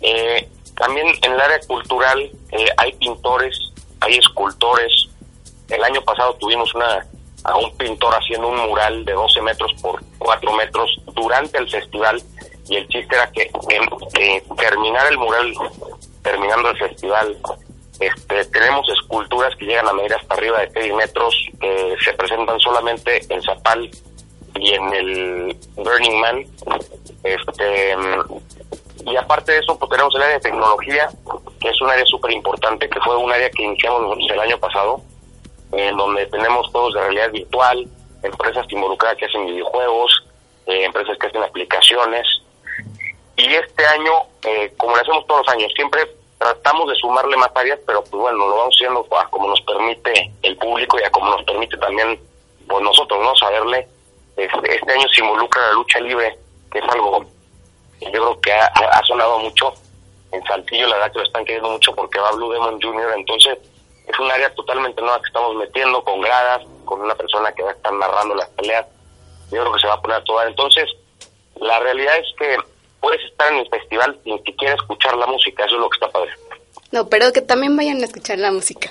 [0.00, 3.58] Eh, también en el área cultural eh, hay pintores,
[4.00, 5.08] hay escultores.
[5.68, 7.06] El año pasado tuvimos una
[7.44, 12.22] a un pintor haciendo un mural de 12 metros por 4 metros durante el festival
[12.68, 13.50] y el chiste era que
[14.56, 15.52] terminar el mural
[16.22, 17.36] terminando el festival
[18.00, 22.58] este, tenemos esculturas que llegan a medir hasta arriba de 6 metros que se presentan
[22.60, 23.90] solamente en Zapal
[24.54, 26.46] y en el Burning Man
[27.24, 27.96] este
[29.08, 31.08] y aparte de eso, pues tenemos el área de tecnología,
[31.60, 35.00] que es un área súper importante, que fue un área que iniciamos el año pasado,
[35.72, 37.88] en donde tenemos todos de realidad virtual,
[38.22, 40.26] empresas involucradas que hacen videojuegos,
[40.66, 42.26] eh, empresas que hacen aplicaciones.
[43.36, 46.00] Y este año, eh, como lo hacemos todos los años, siempre
[46.38, 50.32] tratamos de sumarle más áreas, pero pues bueno, lo vamos haciendo a como nos permite
[50.42, 52.18] el público y a como nos permite también
[52.68, 53.34] pues nosotros, ¿no?
[53.36, 53.86] Saberle.
[54.36, 56.38] Este, este año se involucra la lucha libre,
[56.70, 57.26] que es algo
[57.98, 59.72] que yo creo que ha, sonado mucho
[60.30, 63.58] en Saltillo, la verdad que lo están queriendo mucho porque va Blue Demon Jr., entonces
[64.06, 67.70] es un área totalmente nueva que estamos metiendo con gradas, con una persona que va
[67.70, 68.86] a estar narrando las peleas,
[69.50, 70.46] yo creo que se va a poner a toda.
[70.46, 70.88] Entonces,
[71.56, 72.56] la realidad es que
[73.00, 76.10] puedes estar en el festival sin siquiera escuchar la música, eso es lo que está
[76.10, 76.30] padre.
[76.90, 78.90] No, pero que también vayan a escuchar la música.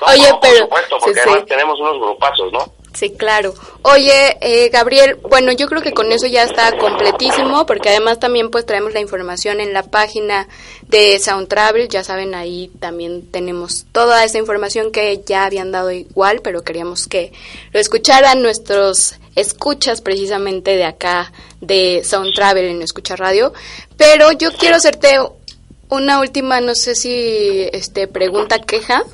[0.00, 0.68] No, Oye, no, pero...
[0.68, 1.46] Por supuesto, porque sí, además sí.
[1.46, 2.72] tenemos unos grupazos, ¿no?
[2.98, 3.54] Sí, claro.
[3.82, 8.50] Oye, eh, Gabriel, bueno, yo creo que con eso ya está completísimo, porque además también
[8.50, 10.48] pues traemos la información en la página
[10.88, 15.92] de Sound Travel, ya saben, ahí también tenemos toda esa información que ya habían dado
[15.92, 17.32] igual, pero queríamos que
[17.70, 23.52] lo escucharan nuestros escuchas precisamente de acá de Sound Travel en Escucha Radio,
[23.96, 25.20] pero yo quiero hacerte
[25.88, 29.04] una última, no sé si este pregunta queja,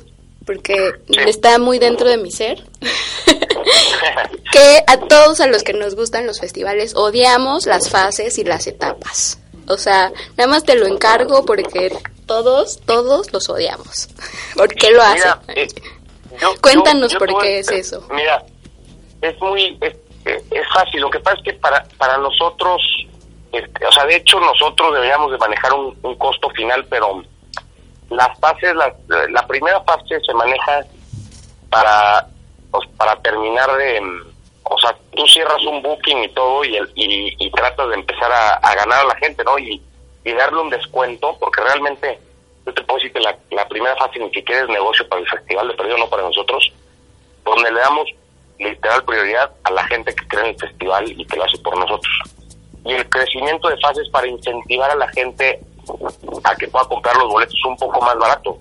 [0.45, 1.15] porque Sí.
[1.27, 2.63] está muy dentro de mi ser.
[4.51, 8.67] que a todos a los que nos gustan los festivales odiamos las fases y las
[8.67, 9.39] etapas.
[9.67, 11.91] O sea, nada más te lo encargo porque
[12.25, 14.09] todos, todos los odiamos.
[14.55, 15.31] ¿Por qué lo hacen?
[15.47, 15.67] Mira, eh,
[16.39, 18.07] yo- Cuéntanos yo- yo por qué es eso.
[18.11, 18.43] Mira,
[19.21, 21.01] es muy, es, es fácil.
[21.01, 22.81] Lo que pasa es que para, para nosotros,
[23.51, 27.23] este, o sea, de hecho nosotros deberíamos de manejar un, un costo final, pero
[28.09, 28.93] las fases, la,
[29.29, 30.85] la primera fase se maneja
[31.69, 32.27] para,
[32.71, 34.21] pues, para terminar de, mm,
[34.63, 38.31] o sea, tú cierras un booking y todo y, el, y, y tratas de empezar
[38.31, 39.57] a, a ganar a la gente, ¿no?
[39.57, 39.81] Y,
[40.23, 42.19] y darle un descuento, porque realmente
[42.65, 45.29] yo te puedo decir que la, la primera fase ni siquiera es negocio para el
[45.29, 46.71] festival, de perdido no para nosotros,
[47.43, 48.09] donde le damos
[48.57, 51.77] literal prioridad a la gente que cree en el festival y que lo hace por
[51.77, 52.13] nosotros.
[52.85, 55.59] Y el crecimiento de fases para incentivar a la gente
[56.43, 58.57] a que pueda comprar los boletos un poco más barato.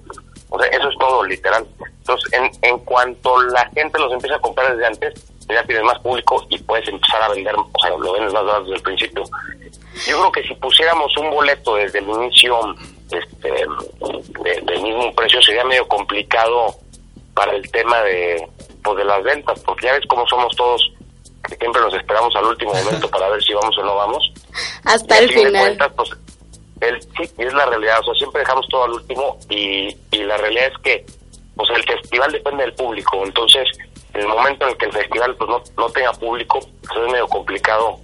[0.51, 1.67] O sea, eso es todo, literal.
[1.99, 5.99] Entonces, en, en cuanto la gente los empieza a comprar desde antes, ya tienes más
[6.01, 9.23] público y puedes empezar a vender, o sea, lo vendes más barato desde el principio.
[10.07, 12.59] Yo creo que si pusiéramos un boleto desde el inicio
[13.11, 16.75] este, de- del mismo precio, sería medio complicado
[17.35, 18.49] para el tema de,
[18.83, 20.91] pues, de las ventas, porque ya ves cómo somos todos,
[21.49, 24.33] que siempre nos esperamos al último momento para ver si vamos o no vamos.
[24.85, 25.63] Hasta Y el final.
[25.63, 26.11] cuentas, pues,
[26.89, 30.37] el, sí, es la realidad, o sea, siempre dejamos todo al último y, y la
[30.37, 31.07] realidad es que
[31.57, 33.69] pues el festival depende del público, entonces
[34.13, 37.13] en el momento en el que el festival pues no, no tenga público, pues es
[37.13, 37.99] medio complicado.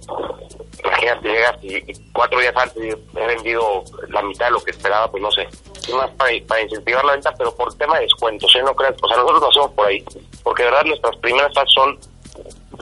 [0.83, 5.09] Imagínate, llegas y, y cuatro días antes he vendido la mitad de lo que esperaba,
[5.09, 5.47] pues no sé.
[5.87, 8.63] Es más para, para incentivar la venta, pero por tema de descuentos, ¿eh?
[8.63, 10.03] No creas, o sea, nosotros lo hacemos por ahí,
[10.43, 11.99] porque de verdad nuestras primeras fases son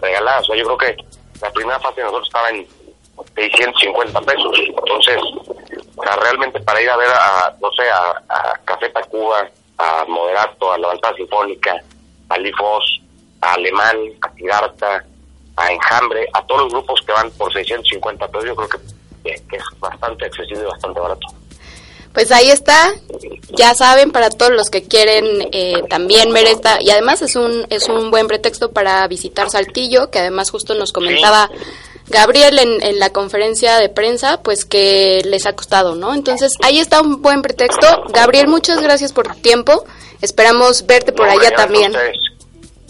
[0.02, 1.04] regaladas, o sea, yo creo que
[1.42, 2.68] la primera fase de nosotros estaba en
[3.36, 5.18] 650 pesos, entonces,
[5.96, 9.48] o sea, realmente para ir a ver a, no sé, a, a Café Tacuba,
[9.78, 11.76] a Moderato, a La Levantada Sinfónica,
[12.30, 13.02] a Lifos,
[13.42, 15.04] a Alemán, a Tigarta,
[15.56, 18.78] a Enjambre, a todos los grupos que van por 650 pesos, yo creo que,
[19.24, 21.28] que- que es bastante accesible y bastante barato.
[22.14, 22.92] Pues ahí está,
[23.52, 27.68] ya saben, para todos los que quieren eh, también ver esta, y además es un,
[27.70, 31.50] es un buen pretexto para visitar Saltillo, que además justo nos comentaba
[32.10, 36.14] Gabriel en, en la conferencia de prensa, pues que les ha costado, ¿no?
[36.14, 37.88] Entonces ahí está un buen pretexto.
[38.10, 39.86] Gabriel, muchas gracias por tu tiempo,
[40.22, 41.94] esperamos verte por No, allá también.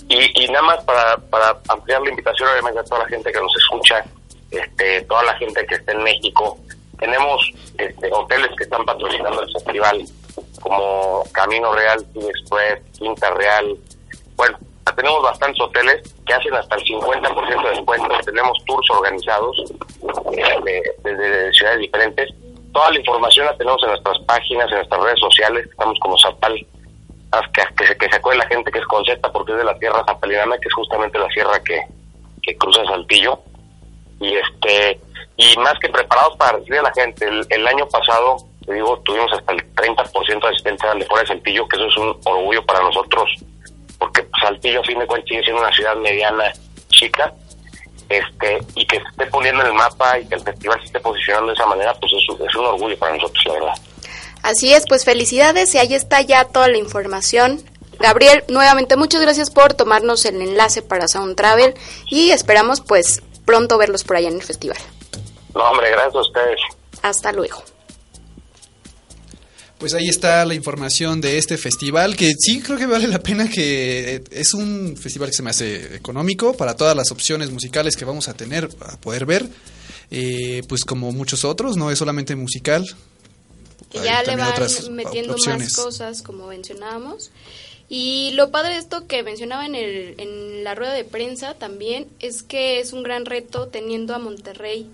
[0.07, 3.39] Y, y nada más para, para ampliar la invitación, obviamente, a toda la gente que
[3.39, 4.03] nos escucha,
[4.49, 6.57] este, toda la gente que está en México.
[6.97, 7.39] Tenemos
[7.77, 10.03] este, hoteles que están patrocinando el festival,
[10.61, 13.77] como Camino Real, Team Express, Quinta Real.
[14.35, 14.57] Bueno,
[14.95, 18.07] tenemos bastantes hoteles que hacen hasta el 50% de descuento.
[18.25, 19.57] Tenemos tours organizados
[20.31, 22.29] de- desde ciudades diferentes.
[22.73, 25.67] Toda la información la tenemos en nuestras páginas, en nuestras redes sociales.
[25.69, 26.53] Estamos como Zapal
[27.53, 29.77] que, que, se, que se acuerde la gente que es Conceta porque es de la
[29.77, 31.79] tierra zapalinana, que es justamente la sierra que,
[32.41, 33.39] que cruza Saltillo.
[34.19, 34.99] Y este
[35.37, 38.99] y más que preparados para recibir a la gente, el, el año pasado, te digo,
[39.05, 42.65] tuvimos hasta el 30% de asistencia de fuera de Saltillo, que eso es un orgullo
[42.65, 43.29] para nosotros,
[44.39, 46.51] Saltillo a fin de cuentas sigue siendo una ciudad mediana,
[46.89, 47.33] chica,
[48.09, 51.47] este y que esté poniendo en el mapa y que el festival se esté posicionando
[51.47, 53.73] de esa manera, pues es, un- es un orgullo para nosotros, la verdad.
[54.41, 57.61] Así es, pues felicidades y ahí está ya toda la información.
[57.99, 61.73] Gabriel, nuevamente muchas gracias por tomarnos el enlace para Sound Travel
[62.09, 64.77] y esperamos pues pronto verlos por allá en el festival.
[65.53, 66.59] No, hombre, gracias a ustedes.
[67.01, 67.61] Hasta luego.
[69.79, 73.49] Pues ahí está la información de este festival, que sí creo que vale la pena
[73.49, 78.03] que es un festival que se me hace económico para todas las opciones musicales que
[78.03, 79.47] vamos a tener a poder ver.
[80.11, 82.85] Eh, pues como muchos otros, no es solamente musical.
[83.89, 85.77] Que ya le van otras metiendo opciones.
[85.77, 87.31] más cosas, como mencionábamos.
[87.87, 92.07] Y lo padre de esto que mencionaba en, el, en la rueda de prensa también
[92.19, 94.87] es que es un gran reto teniendo a Monterrey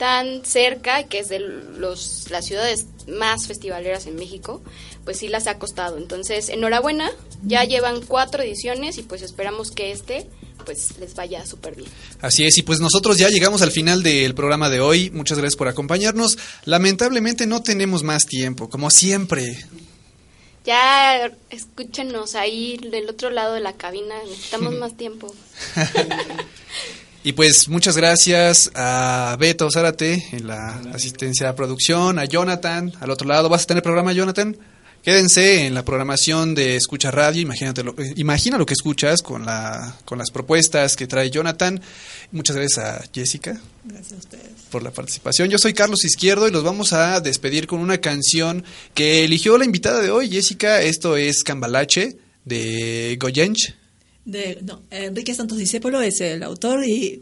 [0.00, 4.62] tan cerca, que es de los, las ciudades más festivaleras en México,
[5.04, 5.98] pues sí las ha costado.
[5.98, 7.10] Entonces, enhorabuena,
[7.44, 10.26] ya llevan cuatro ediciones y pues esperamos que este
[10.64, 11.90] pues les vaya súper bien.
[12.22, 15.10] Así es, y pues nosotros ya llegamos al final del programa de hoy.
[15.10, 16.38] Muchas gracias por acompañarnos.
[16.64, 19.58] Lamentablemente no tenemos más tiempo, como siempre.
[20.64, 25.34] Ya escúchenos ahí del otro lado de la cabina, necesitamos más tiempo.
[27.22, 33.10] Y pues muchas gracias a Beto Zárate en la asistencia a producción, a Jonathan al
[33.10, 33.50] otro lado.
[33.50, 34.56] ¿Vas a tener programa, Jonathan?
[35.02, 39.46] Quédense en la programación de Escucha Radio, imagínate lo, eh, imagina lo que escuchas con,
[39.46, 41.80] la, con las propuestas que trae Jonathan.
[42.32, 44.44] Muchas gracias a Jessica Gracias a ustedes.
[44.70, 45.48] por la participación.
[45.48, 49.64] Yo soy Carlos Izquierdo y los vamos a despedir con una canción que eligió la
[49.64, 50.82] invitada de hoy, Jessica.
[50.82, 53.74] Esto es Cambalache de Goyench.
[54.30, 57.20] De, no, Enrique Santos Discépolo es el autor y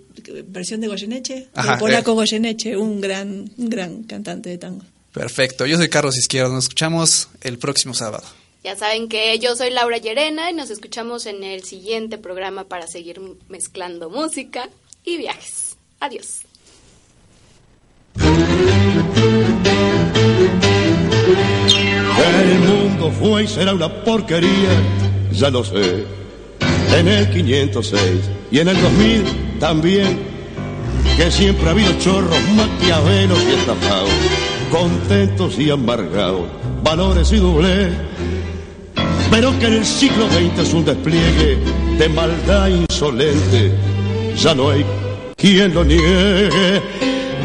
[0.48, 2.14] versión de Goyeneche, Ajá, el polaco eh.
[2.14, 4.84] Goyeneche, un gran, un gran cantante de tango.
[5.12, 6.52] Perfecto, yo soy Carlos Izquierdo.
[6.52, 8.24] Nos escuchamos el próximo sábado.
[8.62, 12.86] Ya saben que yo soy Laura Llerena y nos escuchamos en el siguiente programa para
[12.86, 14.68] seguir mezclando música
[15.02, 15.76] y viajes.
[16.00, 16.40] Adiós.
[22.20, 24.82] El mundo fue y será una porquería,
[25.32, 26.17] ya lo sé.
[26.96, 28.02] En el 506
[28.50, 30.18] y en el 2000 también,
[31.16, 34.10] que siempre ha habido chorros, maquiavelos y estafados,
[34.70, 36.46] contentos y amargados,
[36.82, 37.92] valores y doblez.
[39.30, 41.58] Pero que en el siglo XX es un despliegue
[41.98, 43.72] de maldad insolente,
[44.36, 44.84] ya no hay
[45.36, 46.80] quien lo niegue.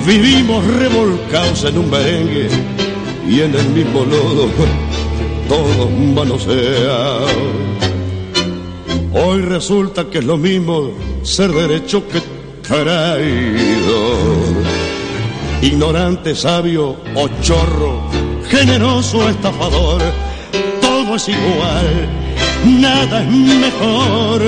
[0.05, 2.49] Vivimos revolcados en un merengue
[3.29, 4.49] y en el mismo lodo
[5.47, 7.62] todos manosean.
[9.15, 10.91] Hoy resulta que es lo mismo
[11.21, 12.19] ser derecho que
[12.67, 13.23] traidor.
[15.61, 18.09] Ignorante, sabio o chorro,
[18.49, 20.01] generoso o estafador,
[20.81, 22.09] todo es igual,
[22.81, 24.41] nada es mejor.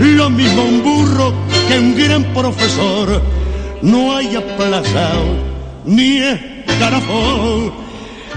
[0.00, 1.32] Lo mismo un burro
[1.68, 3.22] que un gran profesor,
[3.80, 5.24] no hay aplazado
[5.84, 7.72] ni escarafón.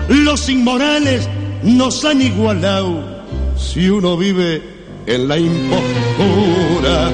[0.07, 1.27] Los inmorales
[1.63, 3.23] nos han igualado
[3.57, 4.76] si uno vive
[5.07, 7.11] en la impostura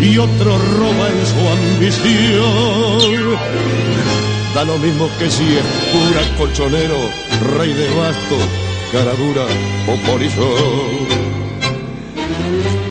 [0.00, 3.36] y otro roba en su ambición.
[4.54, 6.96] Da lo mismo que si es pura colchonero,
[7.58, 8.38] rey de basto,
[8.92, 9.46] cara dura
[9.88, 11.04] o polizón.